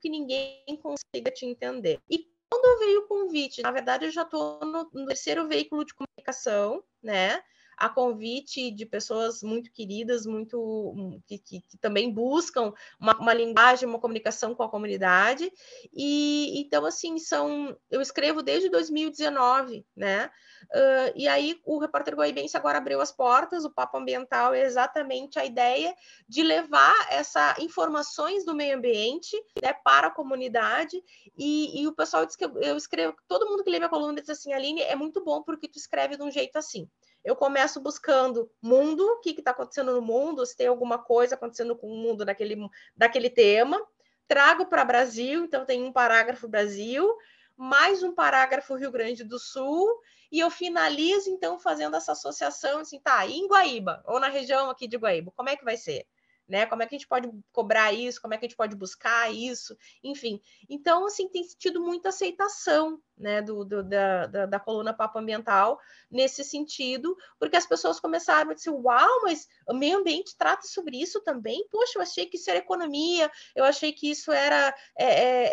[0.00, 2.00] que ninguém consiga te entender.
[2.10, 5.94] E quando veio o convite, na verdade, eu já estou no, no terceiro veículo de
[5.94, 7.42] comunicação, né?
[7.76, 10.58] A convite de pessoas muito queridas, muito
[10.96, 15.50] hum, que, que, que também buscam uma, uma, linguagem, uma comunicação com a comunidade.
[15.92, 17.76] E então, assim, são.
[17.90, 20.30] Eu escrevo desde 2019, né?
[20.64, 25.38] Uh, e aí o repórter Guaibense agora abriu as portas, o Papo Ambiental é exatamente
[25.38, 25.94] a ideia
[26.28, 31.02] de levar essas informações do meio ambiente né, para a comunidade.
[31.36, 34.20] E, e o pessoal diz que eu, eu escrevo, todo mundo que lê minha coluna
[34.20, 36.88] diz assim, Aline, é muito bom porque tu escreve de um jeito assim
[37.24, 41.74] eu começo buscando mundo, o que está acontecendo no mundo, se tem alguma coisa acontecendo
[41.74, 42.56] com o mundo daquele,
[42.94, 43.80] daquele tema,
[44.28, 47.16] trago para Brasil, então tem um parágrafo Brasil,
[47.56, 49.88] mais um parágrafo Rio Grande do Sul,
[50.30, 54.86] e eu finalizo então fazendo essa associação, assim, tá, em Guaíba, ou na região aqui
[54.86, 56.06] de Guaíba, como é que vai ser?
[56.48, 56.66] Né?
[56.66, 58.20] Como é que a gente pode cobrar isso?
[58.20, 59.76] Como é que a gente pode buscar isso?
[60.02, 65.18] Enfim, então assim tem tido muita aceitação, né, do, do da, da, da, coluna Papo
[65.18, 65.78] Ambiental
[66.10, 71.00] nesse sentido, porque as pessoas começaram a dizer, uau, mas o meio ambiente trata sobre
[71.00, 71.66] isso também?
[71.70, 75.44] Poxa, eu achei que isso era economia, eu achei que isso era é, é,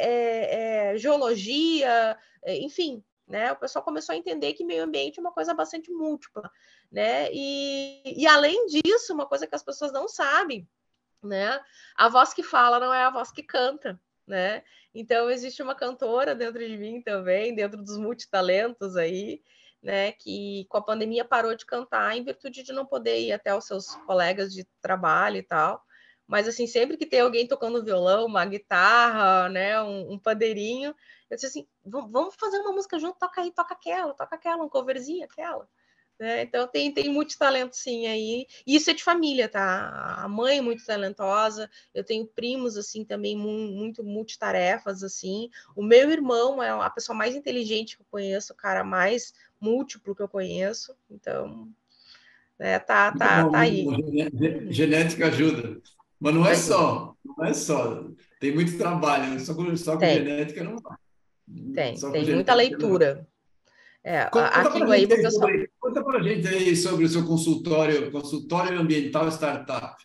[0.91, 3.51] é, é geologia, é, enfim, né?
[3.51, 6.51] O pessoal começou a entender que meio ambiente é uma coisa bastante múltipla,
[6.91, 7.29] né?
[7.31, 10.67] E, e além disso, uma coisa que as pessoas não sabem
[11.23, 11.59] né?
[11.95, 14.63] A voz que fala não é a voz que canta, né?
[14.93, 19.41] Então existe uma cantora dentro de mim também, dentro dos multitalentos aí,
[19.81, 20.11] né?
[20.13, 23.65] Que com a pandemia parou de cantar em virtude de não poder ir até os
[23.65, 25.83] seus colegas de trabalho e tal.
[26.27, 30.95] Mas assim, sempre que tem alguém tocando violão, uma guitarra, né, um, um pandeirinho,
[31.29, 34.69] eu disse assim, vamos fazer uma música junto, toca aí, toca aquela, toca aquela, um
[34.69, 35.67] coverzinho, aquela.
[36.21, 36.43] Né?
[36.43, 38.45] Então tem, tem multitalento sim aí.
[38.67, 40.19] E isso é de família, tá?
[40.19, 45.49] A mãe é muito talentosa, eu tenho primos assim também muito multitarefas assim.
[45.75, 50.15] O meu irmão é a pessoa mais inteligente que eu conheço, o cara mais múltiplo
[50.15, 50.95] que eu conheço.
[51.09, 51.67] Então,
[52.59, 53.87] né, tá, tá, bom, tá aí.
[54.69, 55.81] Genética ajuda.
[56.19, 58.05] Mas não é só, não é só.
[58.39, 60.95] Tem muito trabalho, só com, só com genética não vai.
[61.73, 63.15] Tem, tem muita leitura.
[63.15, 63.31] Não.
[64.03, 65.49] É, conta aqui em Guaíba, pessoal...
[65.79, 69.95] Conta para a gente aí sobre o seu consultório, consultório ambiental startup,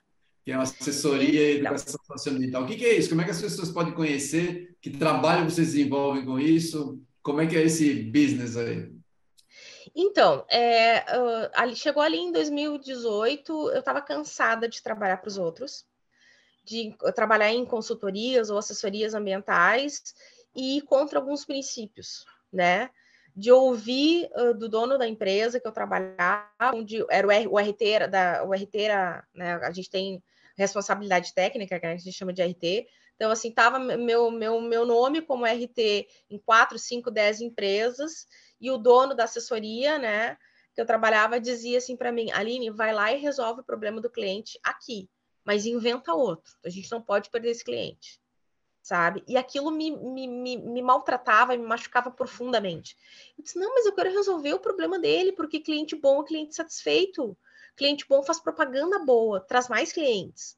[0.44, 2.64] que é uma assessoria e educação socioambiental.
[2.64, 3.08] O que, que é isso?
[3.08, 4.76] Como é que as pessoas podem conhecer?
[4.82, 7.00] Que trabalho vocês desenvolvem com isso?
[7.22, 8.92] Como é que é esse business aí?
[9.94, 11.04] Então, é,
[11.54, 15.86] ali, chegou ali em 2018, eu estava cansada de trabalhar para os outros,
[16.62, 20.14] de trabalhar em consultorias ou assessorias ambientais
[20.54, 22.90] e contra alguns princípios, né?
[23.36, 27.58] De ouvir uh, do dono da empresa que eu trabalhava, onde era o, R, o
[27.58, 30.24] RT, era da, o RT era, né, a gente tem
[30.56, 35.22] responsabilidade técnica, que a gente chama de RT, então, assim, estava meu, meu, meu nome
[35.22, 38.26] como RT em quatro, cinco, dez empresas,
[38.60, 40.36] e o dono da assessoria, né,
[40.74, 44.10] que eu trabalhava, dizia assim para mim, Aline, vai lá e resolve o problema do
[44.10, 45.10] cliente aqui,
[45.44, 48.18] mas inventa outro, a gente não pode perder esse cliente,
[48.86, 49.24] sabe?
[49.26, 52.96] E aquilo me, me, me, me maltratava, me machucava profundamente.
[53.36, 56.54] Eu disse, não, mas eu quero resolver o problema dele, porque cliente bom é cliente
[56.54, 57.36] satisfeito.
[57.74, 60.56] Cliente bom faz propaganda boa, traz mais clientes.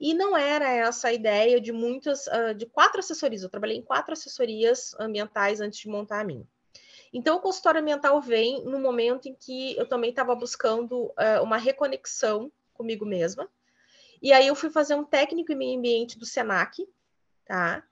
[0.00, 3.44] E não era essa a ideia de muitas, uh, de quatro assessorias.
[3.44, 6.48] Eu trabalhei em quatro assessorias ambientais antes de montar a minha.
[7.12, 11.56] Então, o consultório ambiental vem no momento em que eu também estava buscando uh, uma
[11.56, 13.48] reconexão comigo mesma.
[14.20, 16.84] E aí eu fui fazer um técnico em meio ambiente do SENAC,
[17.50, 17.82] tá?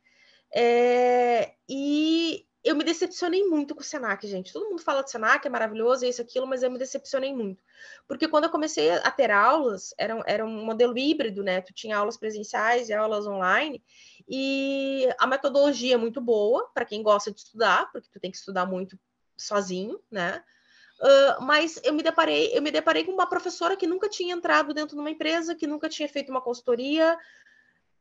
[0.54, 4.52] É, e eu me decepcionei muito com o Senac, gente.
[4.52, 7.60] Todo mundo fala do Senac, é maravilhoso, é isso, aquilo, mas eu me decepcionei muito.
[8.06, 11.60] Porque quando eu comecei a ter aulas, era, era um modelo híbrido, né?
[11.60, 13.82] Tu tinha aulas presenciais e aulas online,
[14.28, 18.36] e a metodologia é muito boa para quem gosta de estudar, porque tu tem que
[18.36, 18.96] estudar muito
[19.36, 20.40] sozinho, né?
[21.00, 24.72] Uh, mas eu me deparei, eu me deparei com uma professora que nunca tinha entrado
[24.72, 27.18] dentro de uma empresa, que nunca tinha feito uma consultoria,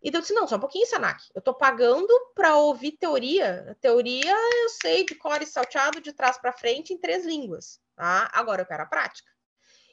[0.01, 1.23] e eu disse, não, só um pouquinho, Senac.
[1.33, 3.75] Eu estou pagando para ouvir teoria.
[3.81, 7.79] teoria eu sei de core salteado de trás para frente em três línguas.
[7.95, 8.29] Tá?
[8.33, 9.29] Agora eu quero a prática.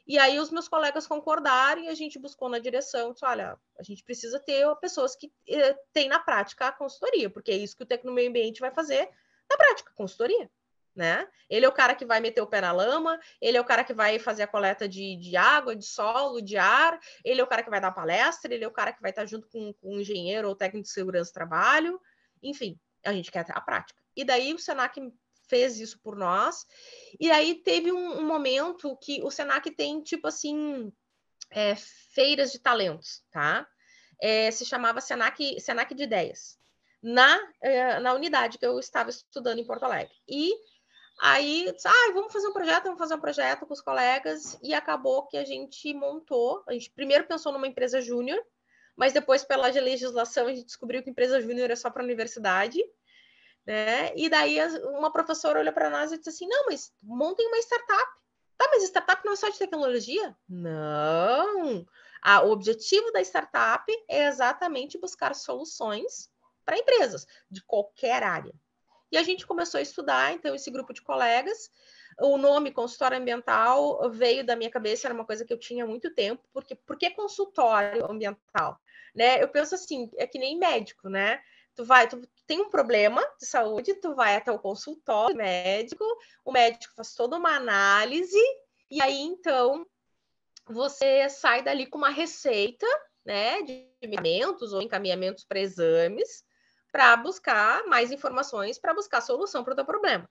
[0.07, 3.83] E aí os meus colegas concordaram e a gente buscou na direção, disse, olha, a
[3.83, 7.85] gente precisa ter pessoas que eh, têm na prática a consultoria, porque é isso que
[7.85, 9.09] o Tecno Meio Ambiente vai fazer
[9.49, 10.51] na prática, consultoria
[10.95, 11.27] né?
[11.51, 13.85] Ele é o cara que vai meter o pé na lama, ele é o cara
[13.85, 17.47] que vai fazer a coleta de, de água, de solo, de ar, ele é o
[17.47, 19.97] cara que vai dar palestra, ele é o cara que vai estar junto com, com
[19.97, 22.01] um engenheiro ou técnico de segurança do trabalho,
[22.43, 24.01] enfim, a gente quer a prática.
[24.17, 25.01] E daí o Senac
[25.49, 26.67] fez isso por nós,
[27.21, 30.93] e aí teve um, um momento que o Senac tem, tipo assim,
[31.51, 33.67] é, feiras de talentos, tá?
[34.21, 36.59] É, se chamava Senac, Senac de Ideias,
[37.03, 40.15] na, é, na unidade que eu estava estudando em Porto Alegre.
[40.27, 40.55] E
[41.21, 45.27] Aí, ah, vamos fazer um projeto, vamos fazer um projeto com os colegas, e acabou
[45.27, 46.63] que a gente montou.
[46.67, 48.41] A gente primeiro pensou numa empresa júnior,
[48.97, 52.81] mas depois, pela legislação, a gente descobriu que empresa júnior é só para a universidade.
[53.67, 54.15] Né?
[54.15, 54.59] E daí
[54.99, 58.13] uma professora olhou para nós e disse assim: não, mas montem uma startup.
[58.57, 60.37] Tá, mas startup não é só de tecnologia?
[60.49, 61.85] Não.
[62.23, 66.31] Ah, o objetivo da startup é exatamente buscar soluções
[66.65, 68.55] para empresas de qualquer área.
[69.15, 71.71] E a gente começou a estudar, então, esse grupo de colegas.
[72.21, 75.87] O nome consultório ambiental veio da minha cabeça, era uma coisa que eu tinha há
[75.87, 78.77] muito tempo, porque por que consultório ambiental?
[79.15, 79.41] Né?
[79.41, 81.41] Eu penso assim, é que nem médico, né?
[81.77, 86.05] Tu vai, tu tem um problema de saúde, tu vai até o consultório médico,
[86.45, 88.43] o médico faz toda uma análise,
[88.91, 89.87] e aí então
[90.67, 92.87] você sai dali com uma receita,
[93.25, 96.45] né, de medicamentos ou encaminhamentos para exames,
[96.95, 100.31] para buscar mais informações, para buscar solução para o teu problema.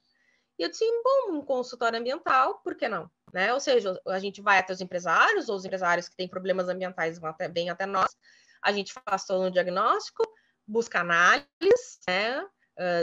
[0.57, 3.11] E eu disse, bom, um consultório ambiental, por que não?
[3.33, 3.53] Né?
[3.53, 7.19] Ou seja, a gente vai até os empresários, ou os empresários que têm problemas ambientais
[7.19, 8.15] vão até, bem até nós,
[8.61, 10.23] a gente faz todo um diagnóstico,
[10.65, 12.47] busca análise, né?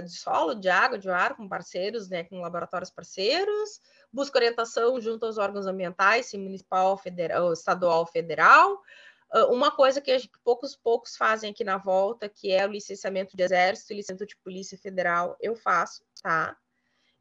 [0.04, 3.80] de solo, de água, de ar, com parceiros, né, com laboratórios parceiros,
[4.12, 8.80] busca orientação junto aos órgãos ambientais, se municipal, federal, estadual, federal, ah,
[9.50, 13.94] uma coisa que poucos poucos fazem aqui na volta, que é o licenciamento de exército,
[13.94, 16.56] licenciamento de polícia federal, eu faço, tá?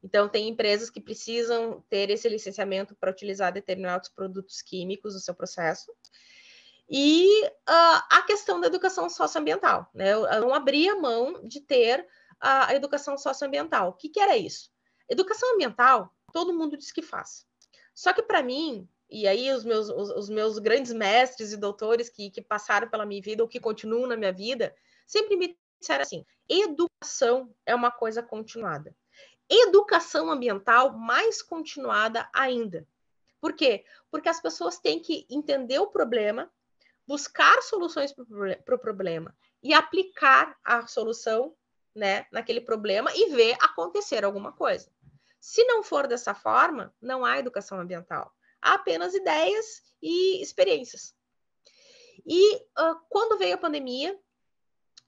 [0.02, 5.34] Então, tem empresas que precisam ter esse licenciamento para utilizar determinados produtos químicos no seu
[5.34, 5.92] processo.
[6.88, 10.12] E uh, a questão da educação socioambiental, né?
[10.12, 12.06] Eu, não abria mão de ter
[12.40, 13.90] a, a educação socioambiental.
[13.90, 14.70] O que, que era isso?
[15.08, 17.46] Educação ambiental, todo mundo diz que faz.
[17.94, 22.08] Só que, para mim, e aí os meus, os, os, meus grandes mestres e doutores
[22.08, 26.02] que, que passaram pela minha vida ou que continuam na minha vida, sempre me disseram
[26.02, 28.94] assim: educação é uma coisa continuada.
[29.48, 32.86] Educação ambiental mais continuada ainda.
[33.40, 33.84] Por quê?
[34.10, 36.48] Porque as pessoas têm que entender o problema,
[37.04, 38.14] buscar soluções
[38.64, 41.54] para o problema e aplicar a solução
[41.92, 44.88] né, naquele problema e ver acontecer alguma coisa.
[45.40, 51.14] Se não for dessa forma, não há educação ambiental há apenas ideias e experiências.
[52.26, 54.18] E uh, quando veio a pandemia,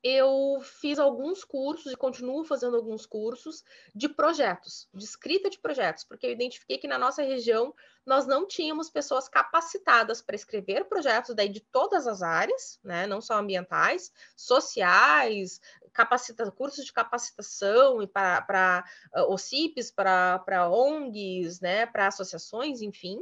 [0.02, 3.62] eu fiz alguns cursos e continuo fazendo alguns cursos
[3.94, 7.72] de projetos, de escrita de projetos, porque eu identifiquei que na nossa região
[8.04, 13.20] nós não tínhamos pessoas capacitadas para escrever projetos daí de todas as áreas, né, não
[13.20, 15.60] só ambientais, sociais,
[15.92, 18.84] capacita, cursos de capacitação e para
[19.14, 23.20] uh, OCIPs, para ONGs, né, para associações, enfim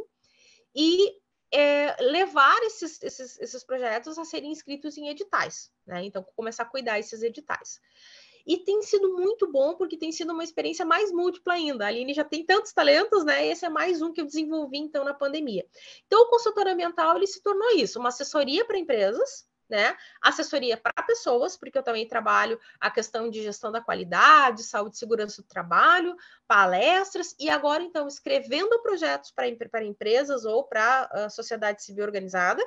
[0.74, 1.16] e
[1.52, 6.04] é, levar esses, esses, esses projetos a serem inscritos em editais, né?
[6.04, 7.80] Então, começar a cuidar esses editais.
[8.46, 11.84] E tem sido muito bom, porque tem sido uma experiência mais múltipla ainda.
[11.84, 13.46] A Aline já tem tantos talentos, né?
[13.46, 15.66] Esse é mais um que eu desenvolvi, então, na pandemia.
[16.06, 19.96] Então, o consultor ambiental, ele se tornou isso, uma assessoria para empresas, né?
[20.20, 24.98] Assessoria para pessoas, porque eu também trabalho a questão de gestão da qualidade, saúde e
[24.98, 26.16] segurança do trabalho,
[26.46, 32.62] palestras, e agora, então, escrevendo projetos para empresas ou para a uh, sociedade civil organizada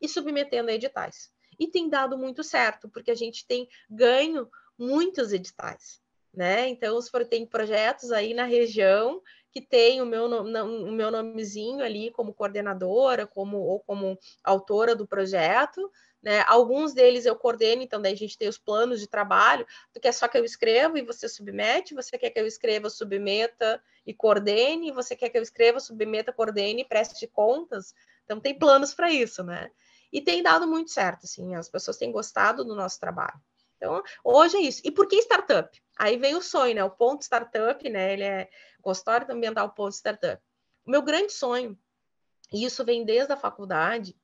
[0.00, 1.30] e submetendo a editais.
[1.58, 4.48] E tem dado muito certo, porque a gente tem ganho
[4.78, 6.00] muitos editais,
[6.32, 6.68] né?
[6.68, 6.98] Então,
[7.28, 9.20] tem projetos aí na região
[9.54, 15.06] que tem o meu, o meu nomezinho ali como coordenadora, como ou como autora do
[15.06, 15.88] projeto,
[16.24, 16.42] né?
[16.46, 19.66] Alguns deles eu coordeno, então daí a gente tem os planos de trabalho.
[19.92, 21.94] Tu quer só que eu escreva e você submete?
[21.94, 24.90] Você quer que eu escreva, submeta e coordene?
[24.90, 27.94] Você quer que eu escreva, submeta, coordene e preste contas?
[28.24, 29.70] Então tem planos para isso, né?
[30.10, 33.38] E tem dado muito certo, assim, as pessoas têm gostado do nosso trabalho.
[33.76, 34.80] Então, hoje é isso.
[34.82, 35.78] E por que startup?
[35.98, 36.82] Aí vem o sonho, né?
[36.82, 38.14] O ponto startup, né?
[38.14, 38.48] Ele é
[38.80, 40.42] consultório ambiental ponto startup.
[40.86, 41.78] O meu grande sonho,
[42.50, 44.16] e isso vem desde a faculdade,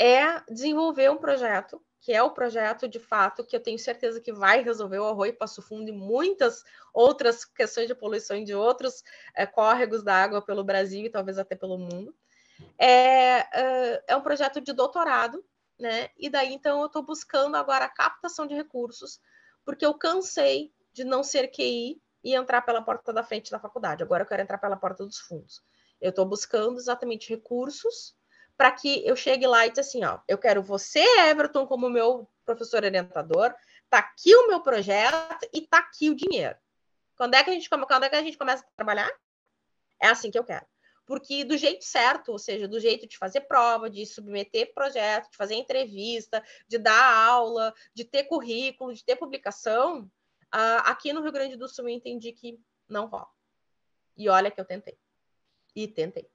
[0.00, 4.32] é desenvolver um projeto, que é o projeto de fato que eu tenho certeza que
[4.32, 9.04] vai resolver o Arroio Passo Fundo e muitas outras questões de poluição de outros
[9.36, 12.14] é, córregos da água pelo Brasil e talvez até pelo mundo.
[12.78, 15.44] É, é, é um projeto de doutorado,
[15.78, 16.08] né?
[16.16, 19.20] E daí então eu estou buscando agora a captação de recursos,
[19.66, 24.02] porque eu cansei de não ser QI e entrar pela porta da frente da faculdade.
[24.02, 25.62] Agora eu quero entrar pela porta dos fundos.
[26.00, 28.18] Eu estou buscando exatamente recursos
[28.60, 32.30] para que eu chegue lá e diga assim, ó, eu quero você, Everton, como meu
[32.44, 33.54] professor orientador,
[33.88, 36.54] tá aqui o meu projeto e tá aqui o dinheiro.
[37.16, 39.10] Quando é que a gente, quando é que a gente começa a trabalhar?
[39.98, 40.66] É assim que eu quero.
[41.06, 45.38] Porque do jeito certo, ou seja, do jeito de fazer prova, de submeter projeto, de
[45.38, 50.02] fazer entrevista, de dar aula, de ter currículo, de ter publicação,
[50.54, 53.30] uh, aqui no Rio Grande do Sul eu entendi que não rola.
[54.18, 54.98] E olha que eu tentei.
[55.74, 56.30] E tentei.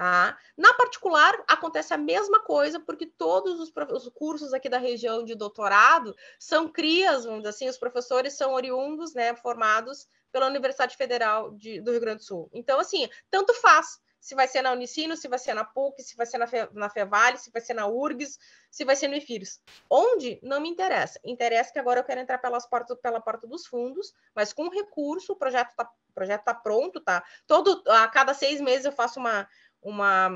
[0.00, 0.38] Tá?
[0.56, 5.34] Na particular, acontece a mesma coisa, porque todos os, os, cursos aqui da região de
[5.34, 11.50] doutorado são crias, vamos dizer assim, os professores são oriundos, né, formados pela Universidade Federal
[11.50, 12.48] de, do Rio Grande do Sul.
[12.50, 16.16] Então, assim, tanto faz se vai ser na Unicino, se vai ser na PUC, se
[16.16, 18.38] vai ser na, Fe, na Fevale, se vai ser na URGS,
[18.70, 19.60] se vai ser no IFIRS.
[19.90, 20.40] Onde?
[20.42, 21.20] Não me interessa.
[21.22, 25.32] Interessa que agora eu quero entrar pelas portas, pela porta dos fundos, mas com recurso,
[25.34, 27.24] o projeto está projeto tá pronto, tá?
[27.46, 29.48] Todo, a cada seis meses eu faço uma,
[29.82, 30.30] uma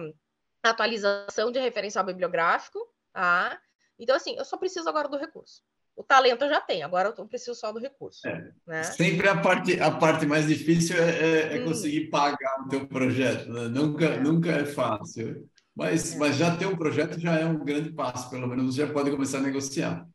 [0.63, 2.79] atualização de referencial bibliográfico,
[3.13, 3.59] tá?
[3.99, 5.63] Então, assim, eu só preciso agora do recurso.
[5.97, 8.27] O talento eu já tenho, agora eu preciso só do recurso.
[8.27, 8.51] É.
[8.67, 8.83] Né?
[8.83, 11.67] Sempre a parte, a parte mais difícil é, é, é hum.
[11.67, 13.49] conseguir pagar o teu projeto.
[13.49, 13.69] Né?
[13.69, 14.21] Nunca, é.
[14.21, 15.49] nunca é fácil.
[15.75, 16.19] Mas, é.
[16.19, 19.11] mas já ter um projeto já é um grande passo, pelo menos você já pode
[19.11, 20.07] começar a negociar.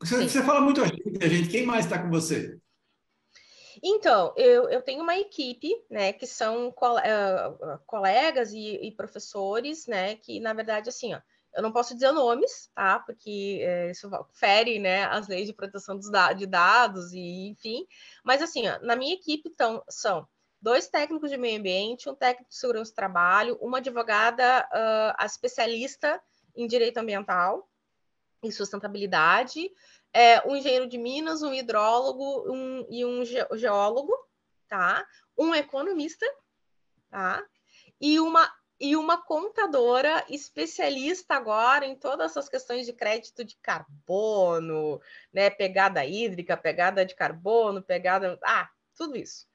[0.00, 2.58] Você, você fala muito a gente, a gente, quem mais está com você?
[3.82, 10.14] Então, eu, eu tenho uma equipe, né, que são uh, colegas e, e, professores, né,
[10.14, 11.20] que, na verdade, assim, ó,
[11.52, 15.96] eu não posso dizer nomes, tá, porque é, isso fere, né, as leis de proteção
[15.96, 17.84] dos da de dados e, enfim,
[18.22, 20.28] mas, assim, ó, na minha equipe então, são
[20.60, 26.22] dois técnicos de meio ambiente, um técnico de segurança do trabalho, uma advogada uh, especialista
[26.54, 27.68] em direito ambiental
[28.44, 29.70] e sustentabilidade,
[30.12, 34.12] é, um engenheiro de minas, um hidrólogo um, e um geólogo,
[34.68, 35.06] tá?
[35.36, 36.26] Um economista,
[37.10, 37.44] tá?
[38.00, 38.52] E uma
[38.84, 45.00] e uma contadora especialista agora em todas essas questões de crédito de carbono,
[45.32, 45.48] né?
[45.50, 48.36] Pegada hídrica, pegada de carbono, pegada.
[48.44, 49.46] Ah, tudo isso.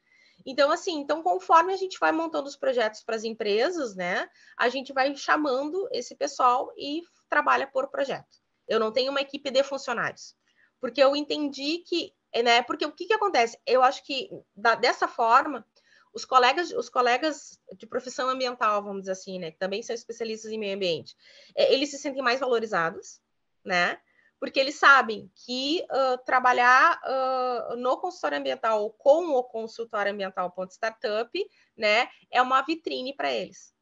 [0.45, 4.29] Então, assim, então, conforme a gente vai montando os projetos para as empresas, né?
[4.55, 8.37] A gente vai chamando esse pessoal e trabalha por projeto.
[8.65, 10.37] Eu não tenho uma equipe de funcionários
[10.80, 12.13] porque eu entendi que,
[12.43, 12.61] né?
[12.61, 13.57] Porque o que, que acontece?
[13.65, 15.65] Eu acho que da, dessa forma,
[16.13, 20.51] os colegas, os colegas de profissão ambiental, vamos dizer assim, né, que também são especialistas
[20.51, 21.15] em meio ambiente,
[21.55, 23.21] é, eles se sentem mais valorizados,
[23.63, 23.99] né?
[24.39, 30.51] Porque eles sabem que uh, trabalhar uh, no consultório ambiental ou com o consultório ambiental
[30.51, 33.73] ponto startup, né, é uma vitrine para eles.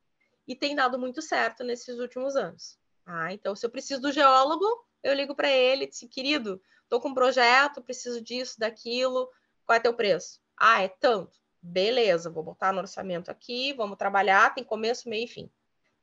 [0.47, 2.77] E tem dado muito certo nesses últimos anos.
[3.05, 4.65] Ah, então, se eu preciso do geólogo,
[5.03, 9.29] eu ligo para ele e disse, querido, Estou com um projeto, preciso disso, daquilo.
[9.65, 10.39] Qual é teu preço?
[10.57, 11.37] Ah, é tanto.
[11.61, 15.49] Beleza, vou botar no orçamento aqui, vamos trabalhar, tem começo, meio e fim.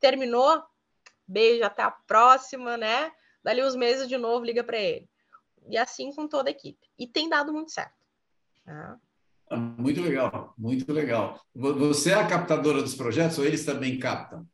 [0.01, 0.63] Terminou?
[1.27, 3.13] Beijo, até a próxima, né?
[3.45, 5.09] Dali uns meses de novo, liga para ele.
[5.69, 6.89] E assim com toda a equipe.
[6.99, 7.95] E tem dado muito certo.
[8.65, 8.99] Tá?
[9.57, 11.41] Muito legal, muito legal.
[11.55, 14.47] Você é a captadora dos projetos ou eles também captam?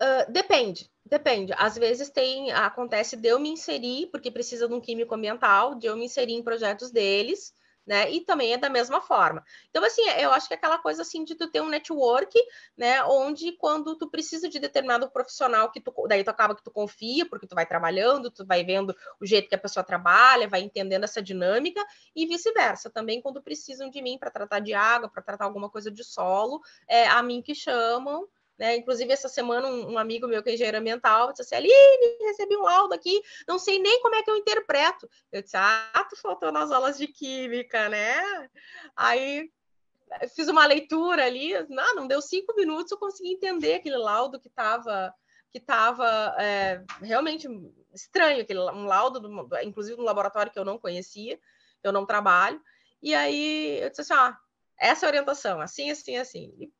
[0.00, 0.90] Uh, depende.
[1.06, 1.52] Depende.
[1.56, 5.86] Às vezes tem, acontece de eu me inserir, porque precisa de um químico ambiental, de
[5.86, 7.52] eu me inserir em projetos deles,
[7.86, 8.10] né?
[8.10, 9.44] E também é da mesma forma.
[9.68, 12.32] Então, assim, eu acho que é aquela coisa assim de tu ter um network,
[12.76, 13.04] né?
[13.04, 17.28] Onde quando tu precisa de determinado profissional que tu, daí tu acaba que tu confia,
[17.28, 21.04] porque tu vai trabalhando, tu vai vendo o jeito que a pessoa trabalha, vai entendendo
[21.04, 21.84] essa dinâmica,
[22.16, 22.88] e vice-versa.
[22.88, 26.62] Também quando precisam de mim para tratar de água, para tratar alguma coisa de solo,
[26.88, 28.26] é a mim que chamam,
[28.58, 28.76] né?
[28.76, 32.56] Inclusive, essa semana, um, um, amigo meu que é engenheiro ambiental disse assim: Aline, recebi
[32.56, 35.08] um laudo aqui, não sei nem como é que eu interpreto.
[35.32, 38.48] Eu disse: Ah, tu faltou nas aulas de química, né?
[38.96, 39.50] Aí
[40.34, 44.48] fiz uma leitura ali, não, não deu cinco minutos, eu consegui entender aquele laudo que
[44.48, 45.12] estava
[45.50, 47.46] que estava é, realmente
[47.94, 51.38] estranho, aquele, um laudo, do, inclusive no laboratório que eu não conhecia,
[51.80, 52.60] eu não trabalho.
[53.00, 54.36] E aí eu disse assim: ah,
[54.76, 56.52] essa é orientação, assim, assim, assim.
[56.58, 56.72] E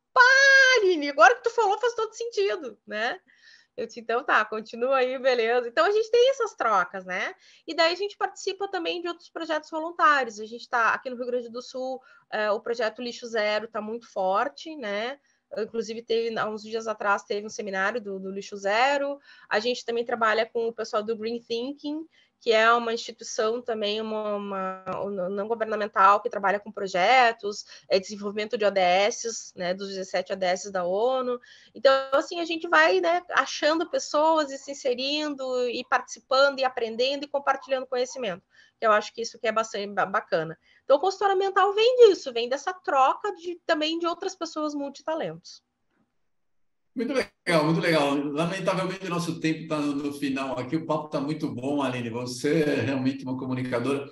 [0.78, 3.20] Aline, agora que tu falou faz todo sentido, né?
[3.76, 5.68] Eu disse, então tá, continua aí, beleza.
[5.68, 7.34] Então a gente tem essas trocas, né?
[7.66, 10.38] E daí a gente participa também de outros projetos voluntários.
[10.38, 12.00] A gente está aqui no Rio Grande do Sul,
[12.30, 15.18] é, o projeto Lixo Zero está muito forte, né?
[15.56, 19.18] Inclusive, teve, há uns dias atrás, teve um seminário do, do Lixo Zero.
[19.48, 22.06] A gente também trabalha com o pessoal do Green Thinking,
[22.44, 24.84] que é uma instituição também, uma, uma,
[25.30, 30.84] não governamental, que trabalha com projetos, é desenvolvimento de ODS, né, dos 17 ODS da
[30.84, 31.40] ONU.
[31.74, 37.24] Então, assim, a gente vai né, achando pessoas e se inserindo, e participando, e aprendendo,
[37.24, 38.42] e compartilhando conhecimento.
[38.78, 40.58] Eu acho que isso que é bastante bacana.
[40.84, 45.62] Então, consultora ambiental vem disso, vem dessa troca de, também de outras pessoas multitalentos.
[46.94, 48.14] Muito legal, muito legal.
[48.14, 50.76] Lamentavelmente, nosso tempo está no, final aqui.
[50.76, 52.08] O papo está muito bom, Aline.
[52.10, 54.08] Você é realmente uma comunicadora.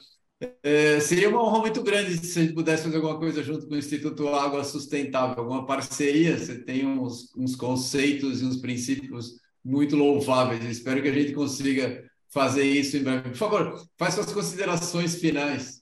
[0.63, 3.75] É, seria uma honra muito grande se a gente pudesse fazer alguma coisa junto com
[3.75, 6.37] o Instituto Água Sustentável, alguma parceria.
[6.37, 10.65] Você tem uns, uns conceitos e uns princípios muito louváveis.
[10.65, 12.03] Espero que a gente consiga
[12.33, 13.31] fazer isso em breve.
[13.31, 15.82] Por favor, faça suas considerações finais.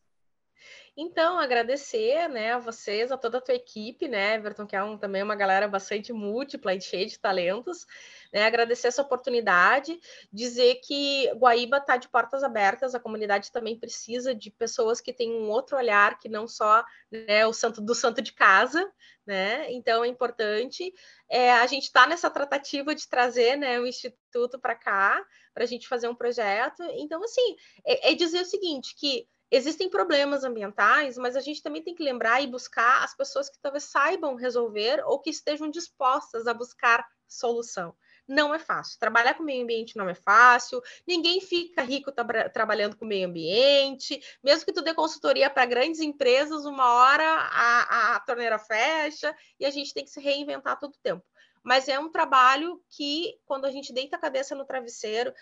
[0.97, 4.99] Então, agradecer, né, a vocês, a toda a tua equipe, né, Everton, que é um,
[4.99, 7.87] também uma galera bastante múltipla e cheia de talentos,
[8.33, 9.99] né, agradecer essa oportunidade,
[10.33, 15.39] dizer que Guaíba está de portas abertas, a comunidade também precisa de pessoas que tenham
[15.39, 18.91] um outro olhar, que não só né, o santo do santo de casa,
[19.25, 20.93] né, então é importante,
[21.29, 25.25] é, a gente está nessa tratativa de trazer, né, o Instituto para cá,
[25.55, 29.91] para a gente fazer um projeto, então, assim, é, é dizer o seguinte, que existem
[29.91, 33.85] problemas ambientais, mas a gente também tem que lembrar e buscar as pessoas que talvez
[33.85, 37.95] saibam resolver ou que estejam dispostas a buscar solução.
[38.29, 38.99] Não é fácil.
[39.01, 40.81] Trabalhar com meio ambiente não é fácil.
[41.05, 44.21] Ninguém fica rico tra trabalhando com meio ambiente.
[44.43, 49.67] Mesmo que tu dê consultoria para grandes empresas, uma hora a, a torneira fecha e
[49.67, 51.25] a gente tem que se reinventar todo o tempo.
[51.63, 55.35] Mas é um trabalho que, quando a gente deita a cabeça no travesseiro,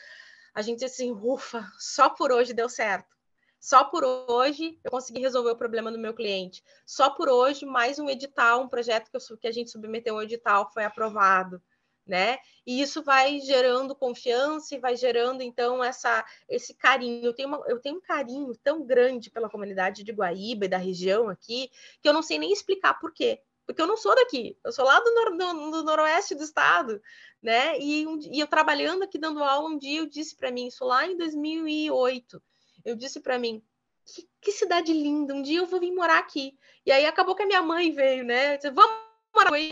[0.55, 3.18] a gente diz assim, ufa, só por hoje deu certo
[3.61, 6.63] só por hoje eu consegui resolver o problema do meu cliente.
[6.87, 10.23] Só por hoje, mais um edital, um projeto que, eu, que a gente submeteu um
[10.23, 11.61] edital foi aprovado.
[12.07, 12.39] Né?
[12.67, 17.23] E isso vai gerando confiança e vai gerando então essa esse carinho.
[17.23, 20.79] Eu tenho, uma, eu tenho um carinho tão grande pela comunidade de Guaíba e da
[20.79, 23.43] região aqui que eu não sei nem explicar por quê.
[23.67, 27.03] Porque eu não sou daqui, eu sou lá do, nor, do, do noroeste do estado,
[27.43, 27.79] né?
[27.79, 30.83] E, um, e eu trabalhando aqui dando aula, um dia eu disse para mim, isso
[30.87, 32.43] lá em 2008,
[32.85, 33.63] eu disse para mim,
[34.05, 36.59] que, que, cidade linda, um dia eu vou vir morar aqui.
[36.85, 38.57] E aí acabou que a minha mãe veio, né?
[38.57, 38.97] Disse, vamos
[39.35, 39.71] morar aqui,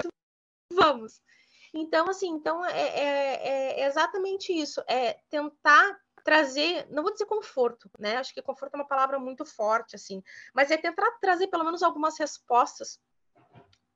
[0.72, 1.20] vamos.
[1.72, 7.90] Então, assim, então é, é, é, exatamente isso, é tentar trazer, não vou dizer conforto,
[7.98, 8.16] né?
[8.16, 10.22] Acho que conforto é uma palavra muito forte, assim,
[10.54, 13.00] mas é tentar trazer pelo menos algumas respostas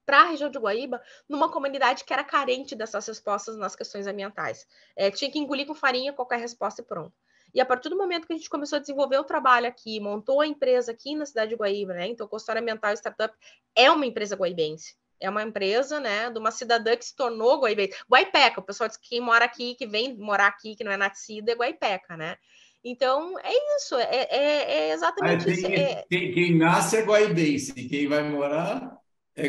[0.06, 4.66] para a região de Guaíba, numa comunidade que era carente dessas respostas nas questões ambientais.
[4.96, 7.12] É, tinha que engolir com farinha qualquer resposta e pronto.
[7.54, 10.40] E a partir do momento que a gente começou a desenvolver o trabalho aqui, montou
[10.40, 12.06] a empresa aqui na cidade de Guaíba, né?
[12.06, 13.34] Então, Consultória Ambiental Startup
[13.76, 14.94] é uma empresa guaibense.
[15.20, 17.94] É uma empresa, né, de uma cidadã que se tornou guaibense.
[18.10, 20.96] Guaipeca, o pessoal diz que quem mora aqui, que vem morar aqui, que não é
[20.96, 22.36] nascida, é guaipeca, né?
[22.82, 25.66] Então, é isso, é, é, é exatamente tem, isso.
[25.66, 26.04] É...
[26.08, 28.98] Quem, quem, nasce é guaibense, quem vai morar
[29.36, 29.48] é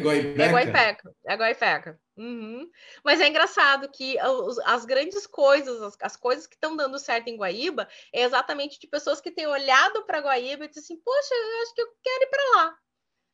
[0.51, 1.15] guaipeca.
[1.25, 1.99] É é.
[2.17, 2.69] Uhum.
[3.03, 4.17] Mas é engraçado que
[4.65, 8.87] as, grandes coisas, as, as coisas que estão dando certo em Guaíba, é exatamente de
[8.87, 12.23] pessoas que têm olhado para Guaíba e dizem assim: Poxa, eu acho que eu quero
[12.23, 12.77] ir para lá.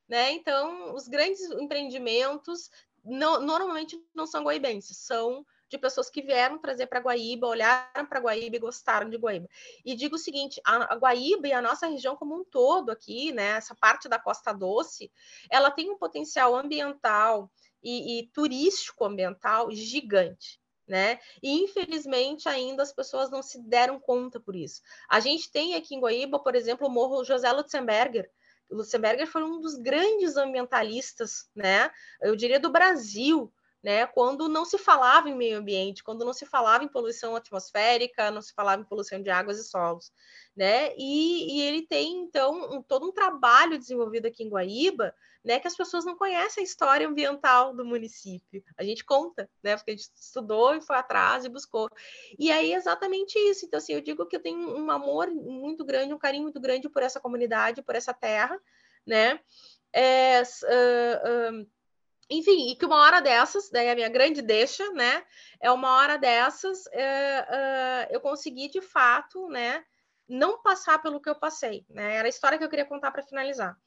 [0.08, 0.32] Né?
[0.32, 2.70] Então, os grandes empreendimentos
[3.04, 8.20] não, normalmente não são guaibenses, são de pessoas que vieram trazer para Guaíba, olharam para
[8.20, 9.47] Guaíba e gostaram de Guaíba.
[9.84, 13.57] E digo o seguinte, a, Guaíba e a nossa região como um todo aqui, né,
[13.57, 15.11] essa parte da Costa Doce,
[15.49, 17.51] ela tem um potencial ambiental
[17.84, 20.59] e, e turístico ambiental gigante.
[20.88, 21.20] Né?
[21.43, 24.82] E infelizmente ainda as pessoas não se deram conta por isso.
[25.09, 28.32] A gente tem aqui em Guaíba, por exemplo, o Morro José Lutzenberger,
[28.70, 31.89] Lutzenberger foi um dos grandes ambientalistas, né?
[32.22, 33.51] Eu diria do Brasil,
[33.84, 34.05] né?
[34.07, 38.41] Quando não se falava em meio ambiente, quando não se falava em poluição atmosférica, não
[38.41, 40.11] se falava em poluição de águas e solos,
[40.55, 40.93] né?
[40.97, 45.13] E, e ele tem então um, todo um trabalho desenvolvido aqui em Guaíba,
[45.43, 45.59] né?
[45.59, 48.63] Que as pessoas não conhecem a história ambiental do município.
[48.78, 49.78] A gente conta, né?
[49.78, 51.89] Porque a gente estudou e foi atrás e buscou.
[52.38, 53.65] E aí é exatamente isso.
[53.65, 56.89] Então assim, eu digo que eu tenho um amor muito grande, um carinho muito grande
[56.89, 58.59] por essa comunidade, por essa terra,
[59.05, 59.39] né?
[59.93, 61.67] É, uh, uh,
[62.30, 65.23] enfim, e que uma hora dessas, daí a minha grande deixa, né?
[65.61, 69.84] É uma hora dessas, é, eu consegui de fato, né?
[70.28, 72.15] Não passar pelo que eu passei, né?
[72.15, 73.78] Era a história que eu queria contar para finalizar.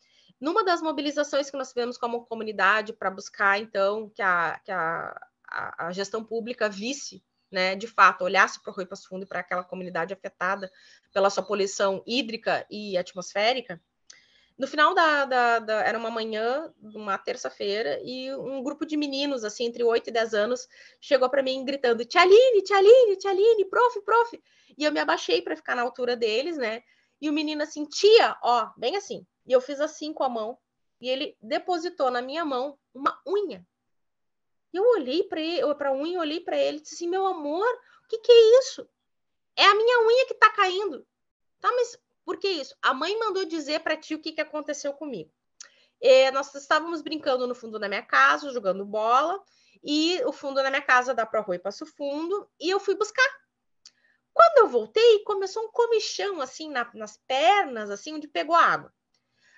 [0.41, 5.29] Numa das mobilizações que nós tivemos como comunidade para buscar, então, que a, que a,
[5.47, 9.27] a, a gestão pública visse né, de fato, olhasse para o Rio Passo Fundo e
[9.27, 10.71] para aquela comunidade afetada
[11.13, 13.81] pela sua poluição hídrica e atmosférica,
[14.61, 19.43] no final da, da, da, Era uma manhã, uma terça-feira, e um grupo de meninos,
[19.43, 20.69] assim, entre 8 e 10 anos,
[21.01, 24.43] chegou para mim gritando: Tialine, Tialine, Tialine, prof, prof.
[24.77, 26.83] E eu me abaixei para ficar na altura deles, né?
[27.23, 29.27] E o menino assim, tia, ó, bem assim.
[29.47, 30.59] E eu fiz assim com a mão,
[31.01, 33.67] e ele depositou na minha mão uma unha.
[34.75, 37.67] Eu olhei para a unha, olhei para ele e disse assim: meu amor,
[38.05, 38.87] o que, que é isso?
[39.57, 41.07] É a minha unha que está caindo.
[41.61, 42.75] Tá, mas por que isso?
[42.83, 45.31] A mãe mandou dizer para ti o que, que aconteceu comigo.
[46.01, 49.43] É, nós estávamos brincando no fundo da minha casa, jogando bola,
[49.83, 52.95] e o fundo da minha casa dá para rua e Passo Fundo, e eu fui
[52.95, 53.29] buscar.
[54.33, 58.93] Quando eu voltei, começou um comichão assim na, nas pernas, assim, onde pegou água.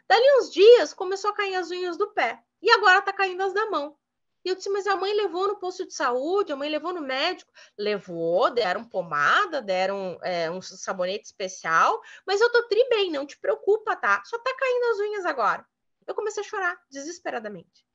[0.08, 3.52] Dali uns dias, começou a cair as unhas do pé, e agora tá caindo as
[3.52, 3.96] da mão.
[4.44, 7.00] E eu disse, mas a mãe levou no posto de saúde, a mãe levou no
[7.00, 7.52] médico.
[7.78, 13.38] Levou, deram pomada, deram é, um sabonete especial, mas eu tô tri bem, não te
[13.38, 14.22] preocupa, tá?
[14.24, 15.64] Só tá caindo as unhas agora.
[16.06, 17.86] Eu comecei a chorar desesperadamente.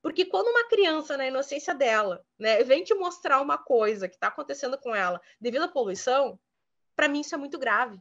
[0.00, 4.26] Porque quando uma criança, na inocência dela, né, vem te mostrar uma coisa que está
[4.28, 6.38] acontecendo com ela devido à poluição,
[6.96, 8.00] para mim isso é muito grave.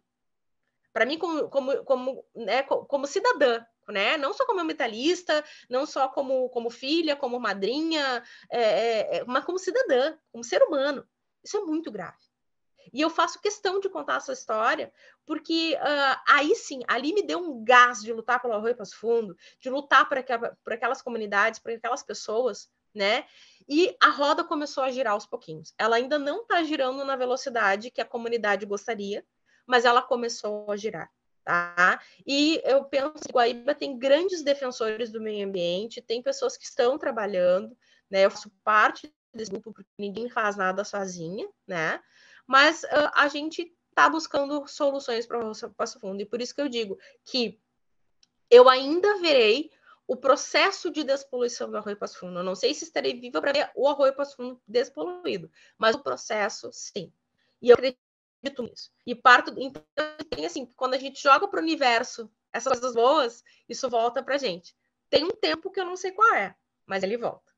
[0.91, 4.17] Para mim, como, como, como, né, como cidadã, né?
[4.17, 9.43] Não só como metalista, não só como, como filha, como madrinha, é, é, é, mas
[9.45, 11.07] como cidadã, como ser humano.
[11.43, 12.17] Isso é muito grave.
[12.93, 14.91] E eu faço questão de contar essa história,
[15.25, 19.35] porque uh, aí sim, ali me deu um gás de lutar pelo Arroio Passo Fundo,
[19.59, 23.25] de lutar por, aquela, por aquelas comunidades, por aquelas pessoas, né?
[23.69, 25.73] E a roda começou a girar aos pouquinhos.
[25.77, 29.25] Ela ainda não está girando na velocidade que a comunidade gostaria,
[29.65, 31.09] mas ela começou a girar.
[31.43, 31.99] Tá?
[32.25, 36.99] E eu penso que Guaíba tem grandes defensores do meio ambiente, tem pessoas que estão
[36.99, 37.75] trabalhando,
[38.09, 38.25] né?
[38.25, 41.99] Eu faço parte desse grupo porque ninguém faz nada sozinha, né?
[42.45, 46.61] Mas uh, a gente está buscando soluções para o Passo Fundo, e por isso que
[46.61, 47.59] eu digo que
[48.49, 49.71] eu ainda verei
[50.07, 52.39] o processo de despoluição do Arroio Passo Fundo.
[52.39, 56.03] Eu não sei se estarei viva para ver o Arroio Passo Fundo despoluído, mas o
[56.03, 57.11] processo, sim.
[57.61, 58.10] E eu acredito
[58.41, 58.91] acredito nisso.
[59.05, 59.53] E parto.
[59.57, 59.83] Então,
[60.45, 64.75] assim, quando a gente joga para o universo essas coisas boas, isso volta para gente.
[65.09, 67.51] Tem um tempo que eu não sei qual é, mas ele volta.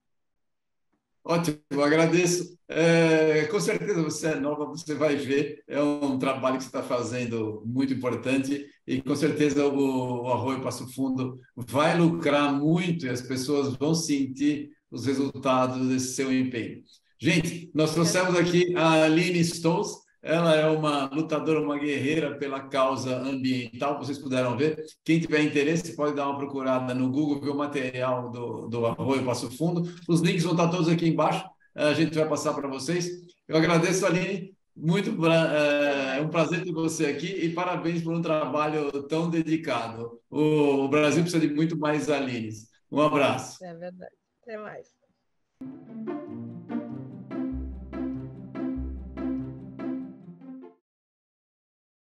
[1.25, 2.57] Ótimo, agradeço.
[2.67, 5.63] É, com certeza você é nova, você vai ver.
[5.67, 10.61] É um trabalho que você está fazendo muito importante e com certeza o, o Arroio
[10.61, 16.83] Passo Fundo vai lucrar muito e as pessoas vão sentir os resultados desse seu empenho.
[17.17, 23.17] Gente, nós trouxemos aqui a Aline Stones, ela é uma lutadora, uma guerreira pela causa
[23.17, 24.81] ambiental, vocês puderam ver.
[25.03, 29.25] Quem tiver interesse pode dar uma procurada no Google, ver o material do, do Arroio
[29.25, 29.83] Passo Fundo.
[30.07, 31.45] Os links vão estar todos aqui embaixo,
[31.75, 33.09] a gente vai passar para vocês.
[33.45, 38.21] Eu agradeço, Aline, muito é, é um prazer ter você aqui e parabéns por um
[38.21, 40.21] trabalho tão dedicado.
[40.29, 42.69] O Brasil precisa de muito mais Alines.
[42.89, 43.63] Um abraço.
[43.63, 44.13] É verdade.
[44.41, 44.87] Até mais.